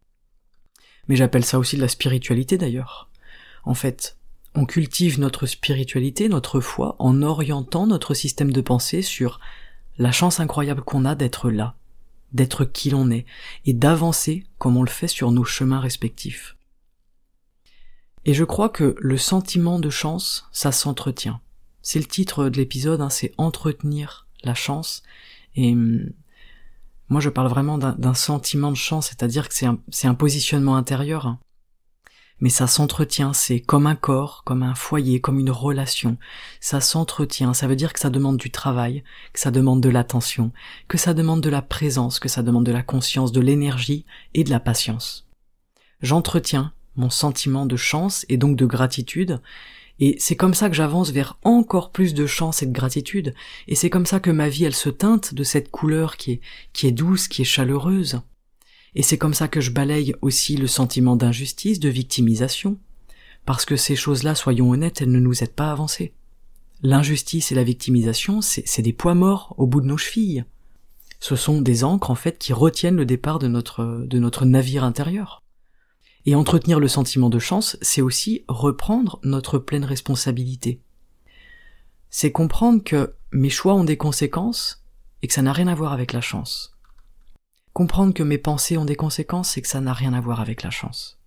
mais 1.07 1.15
j'appelle 1.15 1.45
ça 1.45 1.59
aussi 1.59 1.75
de 1.75 1.81
la 1.81 1.87
spiritualité 1.87 2.57
d'ailleurs. 2.57 3.09
En 3.63 3.73
fait, 3.73 4.17
on 4.55 4.65
cultive 4.65 5.19
notre 5.19 5.45
spiritualité, 5.45 6.29
notre 6.29 6.59
foi, 6.59 6.95
en 6.99 7.21
orientant 7.21 7.85
notre 7.85 8.13
système 8.13 8.51
de 8.51 8.61
pensée 8.61 9.01
sur 9.01 9.39
la 9.97 10.11
chance 10.11 10.39
incroyable 10.39 10.81
qu'on 10.81 11.05
a 11.05 11.15
d'être 11.15 11.49
là, 11.49 11.75
d'être 12.33 12.65
qui 12.65 12.89
l'on 12.89 13.11
est, 13.11 13.25
et 13.65 13.73
d'avancer 13.73 14.45
comme 14.57 14.77
on 14.77 14.83
le 14.83 14.89
fait 14.89 15.07
sur 15.07 15.31
nos 15.31 15.43
chemins 15.43 15.79
respectifs. 15.79 16.55
Et 18.25 18.33
je 18.33 18.43
crois 18.43 18.69
que 18.69 18.95
le 18.99 19.17
sentiment 19.17 19.79
de 19.79 19.89
chance, 19.89 20.47
ça 20.51 20.71
s'entretient. 20.71 21.39
C'est 21.81 21.99
le 21.99 22.05
titre 22.05 22.49
de 22.49 22.57
l'épisode, 22.57 22.99
hein, 22.99 23.09
c'est 23.09 23.33
entretenir 23.37 24.27
la 24.43 24.53
chance, 24.53 25.03
et 25.55 25.71
hum, 25.73 26.11
moi, 27.09 27.21
je 27.21 27.29
parle 27.29 27.47
vraiment 27.47 27.77
d'un 27.77 28.13
sentiment 28.13 28.71
de 28.71 28.77
chance, 28.77 29.07
c'est-à-dire 29.07 29.47
que 29.47 29.55
c'est 29.55 29.65
un, 29.65 29.79
un, 30.03 30.13
positionnement 30.13 30.75
intérieur. 30.75 31.37
Mais 32.39 32.49
ça 32.49 32.67
s'entretient, 32.67 33.33
c'est 33.33 33.59
comme 33.59 33.87
un 33.87 33.95
corps, 33.95 34.43
comme 34.45 34.61
un 34.61 34.75
foyer, 34.75 35.21
comme 35.21 35.39
une 35.39 35.49
relation. 35.49 36.17
Ça 36.59 36.81
s'entretient, 36.81 37.53
ça 37.53 37.67
veut 37.67 37.75
dire 37.75 37.93
que 37.93 37.99
ça 37.99 38.09
demande 38.09 38.37
du 38.37 38.51
travail, 38.51 39.03
que 39.33 39.39
ça 39.39 39.51
demande 39.51 39.81
de 39.81 39.89
l'attention, 39.89 40.51
que 40.87 40.97
ça 40.97 41.13
demande 41.13 41.41
de 41.41 41.49
la 41.49 41.61
présence, 41.63 42.19
que 42.19 42.29
ça 42.29 42.43
demande 42.43 42.65
de 42.65 42.71
la 42.71 42.83
conscience, 42.83 43.31
de 43.31 43.41
l'énergie 43.41 44.05
et 44.33 44.43
de 44.43 44.51
la 44.51 44.59
patience. 44.59 45.27
J'entretiens 46.01 46.73
mon 46.95 47.09
sentiment 47.09 47.65
de 47.65 47.75
chance 47.75 48.25
et 48.27 48.37
donc 48.37 48.55
de 48.57 48.65
gratitude, 48.65 49.41
et 49.99 50.15
c'est 50.19 50.35
comme 50.35 50.53
ça 50.53 50.69
que 50.69 50.75
j'avance 50.75 51.11
vers 51.11 51.39
encore 51.43 51.91
plus 51.91 52.13
de 52.13 52.27
chance 52.27 52.61
et 52.61 52.67
de 52.67 52.71
gratitude. 52.71 53.33
Et 53.67 53.75
c'est 53.75 53.89
comme 53.89 54.05
ça 54.05 54.19
que 54.19 54.29
ma 54.29 54.47
vie, 54.47 54.65
elle 54.65 54.75
se 54.75 54.89
teinte 54.89 55.33
de 55.33 55.43
cette 55.43 55.71
couleur 55.71 56.17
qui 56.17 56.33
est, 56.33 56.41
qui 56.73 56.87
est 56.87 56.91
douce, 56.91 57.27
qui 57.27 57.41
est 57.41 57.45
chaleureuse. 57.45 58.21
Et 58.93 59.01
c'est 59.01 59.17
comme 59.17 59.33
ça 59.33 59.47
que 59.47 59.61
je 59.61 59.71
balaye 59.71 60.13
aussi 60.21 60.55
le 60.55 60.67
sentiment 60.67 61.15
d'injustice, 61.15 61.79
de 61.79 61.89
victimisation, 61.89 62.77
parce 63.45 63.65
que 63.65 63.75
ces 63.75 63.95
choses-là, 63.95 64.35
soyons 64.35 64.69
honnêtes, 64.69 65.01
elles 65.01 65.11
ne 65.11 65.19
nous 65.19 65.43
aident 65.43 65.53
pas 65.53 65.69
à 65.69 65.71
avancer. 65.71 66.13
L'injustice 66.83 67.51
et 67.51 67.55
la 67.55 67.63
victimisation, 67.63 68.41
c'est 68.41 68.81
des 68.81 68.93
poids 68.93 69.15
morts 69.15 69.55
au 69.57 69.65
bout 69.65 69.81
de 69.81 69.87
nos 69.87 69.97
chevilles. 69.97 70.45
Ce 71.19 71.35
sont 71.35 71.61
des 71.61 71.83
encres, 71.83 72.11
en 72.11 72.15
fait, 72.15 72.37
qui 72.37 72.53
retiennent 72.53 72.95
le 72.95 73.05
départ 73.05 73.39
de 73.39 73.47
notre, 73.47 74.05
de 74.05 74.19
notre 74.19 74.45
navire 74.45 74.83
intérieur. 74.83 75.41
Et 76.27 76.35
entretenir 76.35 76.81
le 76.81 76.89
sentiment 76.89 77.29
de 77.29 77.39
chance, 77.39 77.77
c'est 77.81 78.01
aussi 78.01 78.43
reprendre 78.49 79.17
notre 79.23 79.59
pleine 79.59 79.85
responsabilité. 79.85 80.81
C'est 82.09 82.33
comprendre 82.33 82.83
que 82.83 83.15
mes 83.31 83.49
choix 83.49 83.73
ont 83.75 83.85
des 83.85 83.95
conséquences 83.95 84.83
et 85.21 85.27
que 85.27 85.33
ça 85.33 85.41
n'a 85.41 85.53
rien 85.53 85.67
à 85.67 85.73
voir 85.73 85.93
avec 85.93 86.11
la 86.11 86.19
chance. 86.19 86.75
Comprendre 87.71 88.13
que 88.13 88.23
mes 88.23 88.37
pensées 88.37 88.77
ont 88.77 88.83
des 88.83 88.97
conséquences 88.97 89.55
et 89.55 89.61
que 89.61 89.69
ça 89.69 89.79
n'a 89.79 89.93
rien 89.93 90.13
à 90.13 90.19
voir 90.19 90.41
avec 90.41 90.63
la 90.63 90.69
chance. 90.69 91.17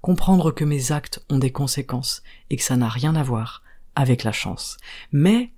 Comprendre 0.00 0.52
que 0.52 0.64
mes 0.64 0.90
actes 0.90 1.22
ont 1.28 1.38
des 1.38 1.52
conséquences 1.52 2.22
et 2.48 2.56
que 2.56 2.62
ça 2.62 2.78
n'a 2.78 2.88
rien 2.88 3.14
à 3.14 3.22
voir 3.22 3.62
avec 3.94 4.24
la 4.24 4.32
chance. 4.32 4.78
Mais 5.12 5.52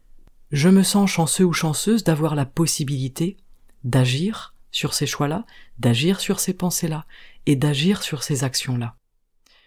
je 0.51 0.69
me 0.69 0.83
sens 0.83 1.09
chanceux 1.09 1.45
ou 1.45 1.53
chanceuse 1.53 2.03
d'avoir 2.03 2.35
la 2.35 2.47
possibilité 2.47 3.37
d'agir 3.85 4.55
sur 4.73 4.93
ces 4.93 5.07
choix-là, 5.07 5.45
d'agir 5.79 6.21
sur 6.21 6.41
ces 6.41 6.55
pensées-là, 6.55 7.07
et 7.49 7.57
d'agir 7.57 8.03
sur 8.03 8.23
ces 8.23 8.45
actions-là. 8.45 8.95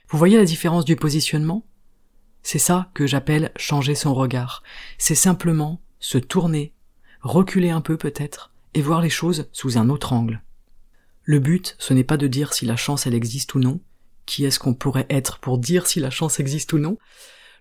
Vous 0.08 0.20
voyez 0.20 0.38
la 0.38 0.46
différence 0.46 0.86
du 0.86 0.96
positionnement? 0.96 1.66
C'est 2.44 2.60
ça 2.60 2.92
que 2.94 3.08
j'appelle 3.08 3.52
changer 3.56 3.96
son 3.96 4.14
regard. 4.14 4.62
C'est 5.00 5.16
simplement 5.16 5.82
se 6.00 6.20
tourner, 6.20 6.76
reculer 7.22 7.72
un 7.72 7.82
peu 7.82 7.98
peut-être, 7.98 8.54
et 8.76 8.84
voir 8.84 9.02
les 9.02 9.10
choses 9.10 9.50
sous 9.52 9.80
un 9.80 9.90
autre 9.90 10.14
angle. 10.14 10.44
Le 11.24 11.40
but, 11.40 11.76
ce 11.80 11.96
n'est 11.96 12.04
pas 12.04 12.18
de 12.18 12.28
dire 12.28 12.54
si 12.54 12.68
la 12.68 12.76
chance 12.76 13.08
elle 13.08 13.16
existe 13.16 13.56
ou 13.56 13.60
non, 13.60 13.80
qui 14.28 14.46
est-ce 14.46 14.60
qu'on 14.60 14.76
pourrait 14.76 15.08
être 15.10 15.40
pour 15.40 15.58
dire 15.58 15.88
si 15.88 16.00
la 16.00 16.12
chance 16.12 16.40
existe 16.40 16.74
ou 16.74 16.78
non? 16.78 17.00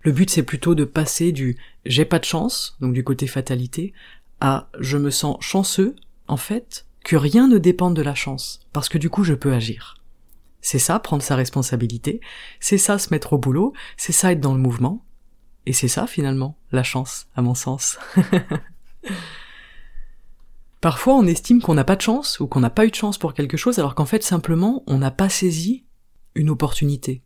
Le 0.02 0.12
but 0.12 0.28
c'est 0.28 0.42
plutôt 0.42 0.74
de 0.74 0.85
passer 0.85 1.33
du 1.33 1.56
j'ai 1.87 2.04
pas 2.04 2.18
de 2.18 2.26
chance, 2.26 2.76
donc 2.80 2.92
du 2.92 3.04
côté 3.04 3.26
fatalité, 3.26 3.94
à 4.40 4.68
je 4.80 4.98
me 4.98 5.11
sens 5.11 5.38
chanceux 5.40 5.96
en 6.28 6.37
fait, 6.37 6.85
que 7.06 7.16
rien 7.16 7.48
ne 7.48 7.56
dépende 7.56 7.96
de 7.96 8.02
la 8.02 8.14
chance, 8.14 8.61
parce 8.74 8.90
que 8.90 8.98
du 8.98 9.09
coup 9.09 9.24
je 9.24 9.33
peux 9.33 9.54
agir. 9.54 9.96
C'est 10.61 10.79
ça, 10.79 10.99
prendre 10.99 11.23
sa 11.23 11.37
responsabilité, 11.37 12.20
c'est 12.61 12.79
ça 12.79 12.99
se 12.99 13.09
mettre 13.11 13.33
au 13.33 13.38
boulot, 13.38 13.73
c'est 13.96 14.12
ça 14.12 14.33
être 14.33 14.40
dans 14.40 14.55
le 14.55 14.61
mouvement, 14.61 15.05
et 15.66 15.73
c'est 15.73 15.88
ça 15.88 16.07
finalement, 16.07 16.59
la 16.73 16.83
chance, 16.83 17.29
à 17.35 17.42
mon 17.42 17.55
sens. 17.55 17.99
Parfois 20.81 21.14
on 21.14 21.27
estime 21.27 21.61
qu'on 21.62 21.75
n'a 21.75 21.85
pas 21.85 21.96
de 21.96 22.03
chance, 22.03 22.40
ou 22.40 22.46
qu'on 22.46 22.61
n'a 22.61 22.70
pas 22.70 22.87
eu 22.87 22.90
de 22.90 22.94
chance 22.94 23.18
pour 23.18 23.35
quelque 23.35 23.57
chose, 23.57 23.79
alors 23.79 23.94
qu'en 23.94 24.07
fait 24.07 24.23
simplement 24.23 24.83
on 24.87 24.99
n'a 24.99 25.11
pas 25.11 25.29
saisi 25.29 25.85
une 26.35 26.51
opportunité. 26.51 27.23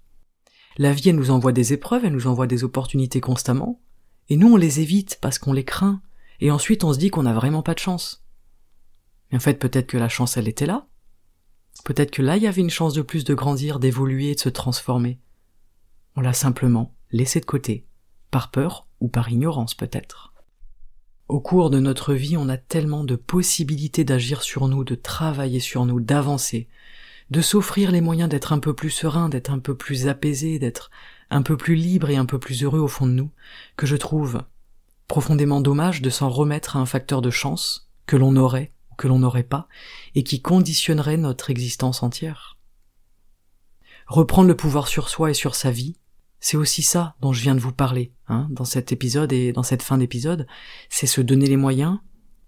La 0.77 0.93
vie 0.93 1.09
elle 1.09 1.17
nous 1.17 1.31
envoie 1.31 1.53
des 1.53 1.73
épreuves, 1.73 2.05
elle 2.05 2.13
nous 2.13 2.27
envoie 2.27 2.47
des 2.47 2.65
opportunités 2.65 3.21
constamment, 3.21 3.81
et 4.29 4.37
nous 4.37 4.53
on 4.53 4.57
les 4.57 4.81
évite 4.81 5.19
parce 5.21 5.39
qu'on 5.39 5.53
les 5.53 5.65
craint, 5.65 6.01
et 6.41 6.51
ensuite 6.51 6.85
on 6.85 6.93
se 6.93 6.99
dit 6.99 7.11
qu'on 7.11 7.25
n'a 7.25 7.35
vraiment 7.35 7.63
pas 7.63 7.75
de 7.75 7.81
chance. 7.81 8.25
Et 9.31 9.37
en 9.37 9.41
fait, 9.41 9.59
peut-être 9.59 9.89
que 9.89 9.99
la 9.99 10.09
chance, 10.09 10.37
elle 10.37 10.47
était 10.47 10.67
là. 10.67 10.87
Peut-être 11.85 12.11
que 12.11 12.23
là, 12.23 12.37
il 12.37 12.43
y 12.43 12.47
avait 12.47 12.63
une 12.63 12.71
chance 12.71 12.95
de 12.95 13.03
plus 13.03 13.25
de 13.25 13.35
grandir, 13.35 13.79
d'évoluer, 13.79 14.35
de 14.35 14.41
se 14.41 14.49
transformer. 14.49 15.19
On 16.17 16.23
l'a 16.23 16.33
simplement 16.33 16.95
laissé 17.13 17.41
de 17.41 17.45
côté, 17.45 17.87
par 18.31 18.51
peur 18.51 18.87
ou 19.01 19.09
par 19.09 19.31
ignorance 19.31 19.75
peut-être. 19.75 20.33
Au 21.29 21.41
cours 21.41 21.71
de 21.71 21.81
notre 21.81 22.15
vie, 22.15 22.37
on 22.37 22.49
a 22.49 22.57
tellement 22.57 23.05
de 23.05 23.17
possibilités 23.17 24.05
d'agir 24.05 24.43
sur 24.43 24.69
nous, 24.69 24.85
de 24.85 24.95
travailler 24.95 25.61
sur 25.61 25.85
nous, 25.85 26.01
d'avancer, 26.01 26.69
de 27.31 27.41
s'offrir 27.41 27.91
les 27.91 28.01
moyens 28.01 28.29
d'être 28.29 28.53
un 28.53 28.59
peu 28.59 28.75
plus 28.75 28.91
serein, 28.91 29.29
d'être 29.29 29.51
un 29.51 29.59
peu 29.59 29.75
plus 29.75 30.09
apaisé, 30.09 30.59
d'être 30.59 30.91
un 31.31 31.43
peu 31.43 31.57
plus 31.57 31.75
libre 31.75 32.11
et 32.11 32.17
un 32.17 32.27
peu 32.27 32.39
plus 32.39 32.63
heureux 32.63 32.81
au 32.81 32.89
fond 32.89 33.07
de 33.07 33.13
nous, 33.13 33.31
que 33.77 33.87
je 33.87 33.97
trouve 33.97 34.43
profondément 35.09 35.61
dommage 35.61 36.03
de 36.03 36.11
s'en 36.11 36.29
remettre 36.29 36.77
à 36.77 36.81
un 36.81 36.87
facteur 36.87 37.23
de 37.23 37.31
chance 37.31 37.91
que 38.07 38.17
l'on 38.17 38.37
aurait 38.37 38.73
que 38.97 39.09
l'on 39.09 39.19
n'aurait 39.19 39.43
pas, 39.43 39.69
et 40.15 40.23
qui 40.23 40.41
conditionnerait 40.41 41.17
notre 41.17 41.51
existence 41.51 42.03
entière. 42.03 42.59
Reprendre 44.07 44.49
le 44.49 44.57
pouvoir 44.57 44.89
sur 44.89 45.09
soi 45.09 45.31
et 45.31 45.35
sur 45.35 45.55
sa 45.55 45.71
vie, 45.71 45.97
c'est 46.41 46.57
aussi 46.57 46.83
ça 46.83 47.17
dont 47.21 47.33
je 47.33 47.41
viens 47.41 47.55
de 47.55 47.61
vous 47.61 47.73
parler, 47.73 48.13
hein, 48.29 48.49
dans 48.51 48.67
cet 48.67 48.93
épisode 48.93 49.33
et 49.33 49.53
dans 49.53 49.63
cette 49.63 49.83
fin 49.83 49.97
d'épisode, 49.97 50.47
c'est 50.91 51.07
se 51.07 51.21
donner 51.21 51.47
les 51.47 51.57
moyens 51.57 51.99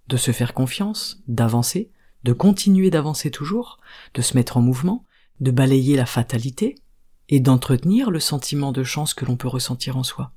de 0.09 0.17
se 0.17 0.33
faire 0.33 0.55
confiance, 0.55 1.23
d'avancer, 1.29 1.91
de 2.23 2.33
continuer 2.33 2.91
d'avancer 2.91 3.31
toujours, 3.31 3.81
de 4.15 4.23
se 4.23 4.35
mettre 4.35 4.57
en 4.57 4.61
mouvement, 4.61 5.05
de 5.41 5.51
balayer 5.51 5.97
la 5.97 6.07
fatalité, 6.07 6.77
et 7.29 7.41
d'entretenir 7.41 8.11
le 8.11 8.21
sentiment 8.21 8.73
de 8.73 8.85
chance 8.85 9.15
que 9.15 9.25
l'on 9.25 9.37
peut 9.37 9.49
ressentir 9.49 9.97
en 9.97 10.05
soi. 10.05 10.33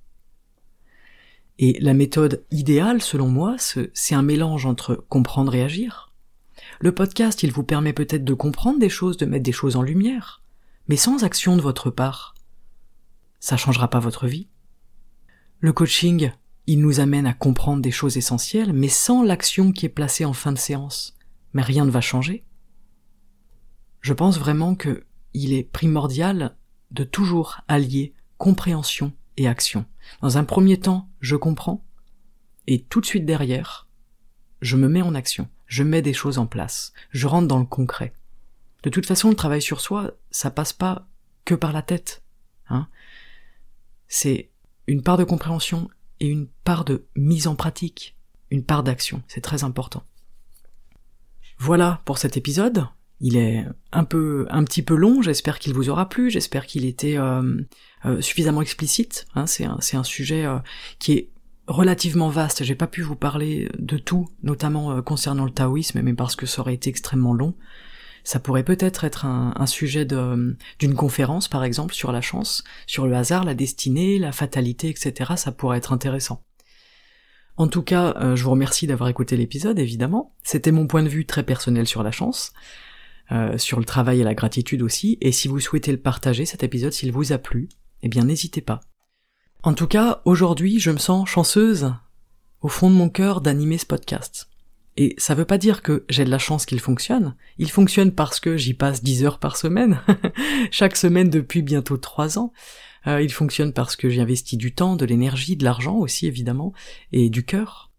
Et 1.62 1.78
la 1.82 1.94
méthode 1.94 2.46
idéale, 2.52 3.02
selon 3.02 3.28
moi, 3.28 3.58
c'est 3.58 4.16
un 4.16 4.22
mélange 4.22 4.66
entre 4.66 4.96
comprendre 4.96 5.54
et 5.54 5.62
agir. 5.62 6.14
Le 6.80 6.96
podcast, 6.96 7.44
il 7.44 7.52
vous 7.52 7.66
permet 7.66 7.92
peut-être 7.92 8.24
de 8.24 8.34
comprendre 8.34 8.80
des 8.80 8.88
choses, 8.88 9.18
de 9.18 9.26
mettre 9.26 9.44
des 9.44 9.52
choses 9.52 9.76
en 9.76 9.82
lumière, 9.82 10.42
mais 10.88 10.96
sans 10.96 11.26
action 11.26 11.58
de 11.58 11.62
votre 11.62 11.90
part. 11.90 12.34
Ça 13.42 13.58
changera 13.58 13.90
pas 13.90 14.00
votre 14.00 14.26
vie. 14.26 14.48
Le 15.60 15.74
coaching, 15.74 16.32
il 16.66 16.80
nous 16.80 17.02
amène 17.02 17.28
à 17.28 17.34
comprendre 17.34 17.82
des 17.82 17.92
choses 17.92 18.16
essentielles, 18.16 18.72
mais 18.72 18.88
sans 18.88 19.22
l'action 19.22 19.74
qui 19.74 19.86
est 19.86 19.90
placée 19.90 20.24
en 20.24 20.34
fin 20.34 20.54
de 20.54 20.58
séance. 20.58 21.18
Mais 21.52 21.62
rien 21.62 21.84
ne 21.84 21.92
va 21.92 22.00
changer. 22.00 22.46
Je 24.00 24.14
pense 24.14 24.40
vraiment 24.40 24.76
que 24.76 25.04
il 25.34 25.52
est 25.52 25.64
primordial 25.64 26.56
de 26.92 27.04
toujours 27.04 27.60
allier 27.68 28.14
compréhension 28.38 29.12
et 29.36 29.46
action. 29.46 29.86
Dans 30.22 30.38
un 30.38 30.44
premier 30.44 30.80
temps, 30.80 31.10
je 31.20 31.36
comprends, 31.36 31.84
et 32.68 32.84
tout 32.84 33.02
de 33.02 33.06
suite 33.06 33.26
derrière, 33.26 33.88
je 34.62 34.76
me 34.76 34.88
mets 34.88 35.02
en 35.02 35.16
action, 35.16 35.50
je 35.66 35.84
mets 35.84 36.02
des 36.02 36.14
choses 36.14 36.38
en 36.38 36.46
place, 36.46 36.94
je 37.12 37.28
rentre 37.28 37.48
dans 37.48 37.60
le 37.60 37.66
concret. 37.66 38.14
De 38.84 38.90
toute 38.90 39.06
façon, 39.06 39.30
le 39.30 39.36
travail 39.36 39.62
sur 39.62 39.82
soi, 39.82 40.12
ça 40.32 40.52
passe 40.52 40.74
pas 40.74 41.08
que 41.46 41.56
par 41.56 41.74
la 41.74 41.82
tête. 41.82 42.24
Hein. 42.70 42.88
C'est 44.08 44.50
une 44.88 45.04
part 45.04 45.18
de 45.18 45.24
compréhension 45.24 45.90
et 46.20 46.28
une 46.28 46.48
part 46.48 46.86
de 46.86 47.06
mise 47.16 47.48
en 47.48 47.56
pratique, 47.56 48.16
une 48.52 48.64
part 48.64 48.84
d'action. 48.84 49.24
C'est 49.28 49.42
très 49.42 49.64
important. 49.64 50.04
Voilà 51.58 52.02
pour 52.06 52.18
cet 52.18 52.38
épisode. 52.38 52.88
Il 53.22 53.36
est 53.36 53.66
un 53.92 54.06
peu, 54.06 54.48
un 54.50 54.64
petit 54.64 54.82
peu 54.82 54.96
long. 54.96 55.22
J'espère 55.22 55.60
qu'il 55.60 55.74
vous 55.74 55.90
aura 55.90 56.08
plu. 56.08 56.30
J'espère 56.30 56.66
qu'il 56.66 56.86
était 56.86 57.18
euh, 57.18 57.62
euh, 58.06 58.22
suffisamment 58.22 58.62
explicite. 58.62 59.26
Hein. 59.36 59.46
c'est 59.46 59.66
un, 59.66 59.78
c'est 59.82 59.98
un 59.98 60.04
sujet 60.04 60.46
euh, 60.46 60.60
qui 61.00 61.14
est 61.14 61.30
relativement 61.68 62.30
vaste. 62.30 62.64
J'ai 62.64 62.76
pas 62.76 62.88
pu 62.88 63.02
vous 63.02 63.18
parler 63.18 63.70
de 63.78 63.98
tout, 63.98 64.30
notamment 64.42 65.02
concernant 65.02 65.46
le 65.46 65.52
taoïsme, 65.52 66.02
mais 66.02 66.14
parce 66.14 66.36
que 66.36 66.46
ça 66.46 66.62
aurait 66.62 66.74
été 66.74 66.90
extrêmement 66.90 67.34
long. 67.34 67.56
Ça 68.24 68.40
pourrait 68.40 68.64
peut-être 68.64 69.04
être 69.04 69.26
un, 69.26 69.54
un 69.56 69.66
sujet 69.66 70.06
d'une 70.06 70.96
conférence, 70.96 71.48
par 71.48 71.64
exemple, 71.64 71.94
sur 71.94 72.12
la 72.12 72.22
chance, 72.22 72.64
sur 72.88 73.06
le 73.06 73.16
hasard, 73.16 73.44
la 73.44 73.54
destinée, 73.54 74.18
la 74.18 74.32
fatalité, 74.32 74.90
etc. 74.90 75.34
Ça 75.36 75.52
pourrait 75.52 75.78
être 75.78 75.94
intéressant. 75.94 76.44
En 77.56 77.68
tout 77.68 77.84
cas, 77.84 78.16
je 78.36 78.44
vous 78.44 78.52
remercie 78.52 78.88
d'avoir 78.88 79.10
écouté 79.10 79.38
l'épisode, 79.38 79.78
évidemment. 79.78 80.34
C'était 80.44 80.72
mon 80.72 80.88
point 80.88 81.04
de 81.04 81.10
vue 81.10 81.26
très 81.26 81.44
personnel 81.44 81.88
sur 81.88 82.04
la 82.04 82.12
chance. 82.12 82.54
Euh, 83.32 83.60
sur 83.60 83.78
le 83.78 83.86
travail 83.86 84.22
et 84.22 84.24
la 84.24 84.34
gratitude 84.34 84.82
aussi, 84.82 85.20
et 85.22 85.32
si 85.32 85.48
vous 85.48 85.60
souhaitez 85.60 85.92
le 85.92 86.00
partager, 86.00 86.46
cet 86.46 86.64
épisode, 86.64 86.94
s'il 86.94 87.12
vous 87.12 87.32
a 87.32 87.38
plu, 87.38 87.70
eh 88.02 88.10
bien 88.10 88.24
n'hésitez 88.24 88.62
pas. 88.62 88.80
En 89.62 89.76
tout 89.76 89.86
cas, 89.86 90.22
aujourd'hui, 90.26 90.80
je 90.80 90.90
me 90.90 90.98
sens 90.98 91.30
chanceuse, 91.30 91.94
au 92.62 92.70
fond 92.70 92.90
de 92.90 92.96
mon 92.96 93.10
cœur, 93.10 93.42
d'animer 93.42 93.78
ce 93.78 93.86
podcast. 93.86 94.50
Et 94.98 95.14
ça 95.20 95.36
veut 95.36 95.46
pas 95.46 95.60
dire 95.60 95.84
que 95.84 96.06
j'ai 96.10 96.26
de 96.26 96.32
la 96.32 96.40
chance 96.40 96.66
qu'il 96.66 96.80
fonctionne. 96.80 97.36
Il 97.60 97.70
fonctionne 97.70 98.12
parce 98.12 98.40
que 98.40 98.58
j'y 98.58 98.74
passe 98.74 99.04
10 99.04 99.24
heures 99.24 99.40
par 99.40 99.58
semaine, 99.58 100.02
chaque 100.72 100.98
semaine 100.98 101.30
depuis 101.30 101.62
bientôt 101.62 101.98
3 101.98 102.40
ans. 102.40 102.52
Euh, 103.06 103.22
il 103.22 103.32
fonctionne 103.32 103.74
parce 103.74 103.96
que 103.96 104.10
j'ai 104.10 104.22
investi 104.22 104.58
du 104.58 104.74
temps, 104.74 104.96
de 104.96 105.06
l'énergie, 105.06 105.56
de 105.56 105.64
l'argent 105.64 105.96
aussi 105.98 106.26
évidemment, 106.26 106.74
et 107.12 107.30
du 107.30 107.46
cœur. 107.46 107.92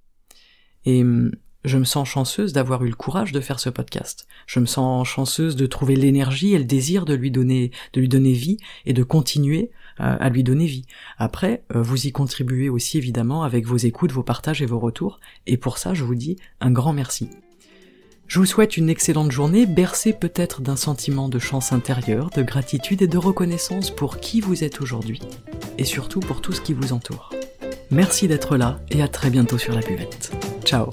Et 0.85 1.03
hum, 1.03 1.31
je 1.65 1.79
me 1.79 1.85
sens 1.85 2.09
chanceuse 2.09 2.53
d'avoir 2.53 2.85
eu 2.85 2.89
le 2.89 2.95
courage 2.95 3.33
de 3.33 3.41
faire 3.41 3.61
ce 3.61 3.71
podcast. 3.71 4.27
Je 4.47 4.61
me 4.61 4.67
sens 4.67 5.07
chanceuse 5.07 5.57
de 5.57 5.67
trouver 5.67 5.97
l'énergie 5.97 6.55
et 6.55 6.59
le 6.59 6.65
désir 6.65 7.05
de 7.05 7.15
lui 7.15 7.31
donner, 7.31 7.71
de 7.93 8.01
lui 8.01 8.09
donner 8.09 8.33
vie 8.33 8.59
et 8.87 8.93
de 8.93 9.03
continuer 9.03 9.71
euh, 10.01 10.17
à 10.19 10.29
lui 10.31 10.43
donner 10.43 10.67
vie. 10.67 10.87
Après, 11.19 11.63
euh, 11.75 11.83
vous 11.83 12.07
y 12.07 12.13
contribuez 12.13 12.69
aussi 12.69 12.99
évidemment 12.99 13.43
avec 13.43 13.67
vos 13.67 13.77
écoutes, 13.77 14.13
vos 14.13 14.23
partages 14.23 14.63
et 14.63 14.67
vos 14.67 14.79
retours. 14.79 15.21
Et 15.47 15.57
pour 15.57 15.79
ça, 15.79 15.95
je 15.95 16.05
vous 16.05 16.15
dis 16.15 16.37
un 16.61 16.71
grand 16.71 16.93
merci. 16.93 17.29
Je 18.27 18.39
vous 18.39 18.47
souhaite 18.47 18.77
une 18.77 18.89
excellente 18.89 19.33
journée, 19.33 19.67
bercée 19.67 20.13
peut-être 20.13 20.61
d'un 20.63 20.77
sentiment 20.77 21.29
de 21.29 21.41
chance 21.41 21.73
intérieure, 21.73 22.31
de 22.31 22.43
gratitude 22.43 23.03
et 23.03 23.09
de 23.09 23.19
reconnaissance 23.19 23.91
pour 23.91 24.21
qui 24.21 24.41
vous 24.41 24.63
êtes 24.63 24.81
aujourd'hui, 24.81 25.21
et 25.79 25.85
surtout 25.85 26.21
pour 26.21 26.41
tout 26.41 26.53
ce 26.53 26.61
qui 26.61 26.73
vous 26.73 26.93
entoure. 26.93 27.31
Merci 27.91 28.29
d'être 28.29 28.57
là 28.57 28.79
et 28.91 29.03
à 29.03 29.09
très 29.09 29.31
bientôt 29.31 29.59
sur 29.59 29.75
la 29.75 29.81
buvette. 29.81 30.33
Ciao 30.65 30.91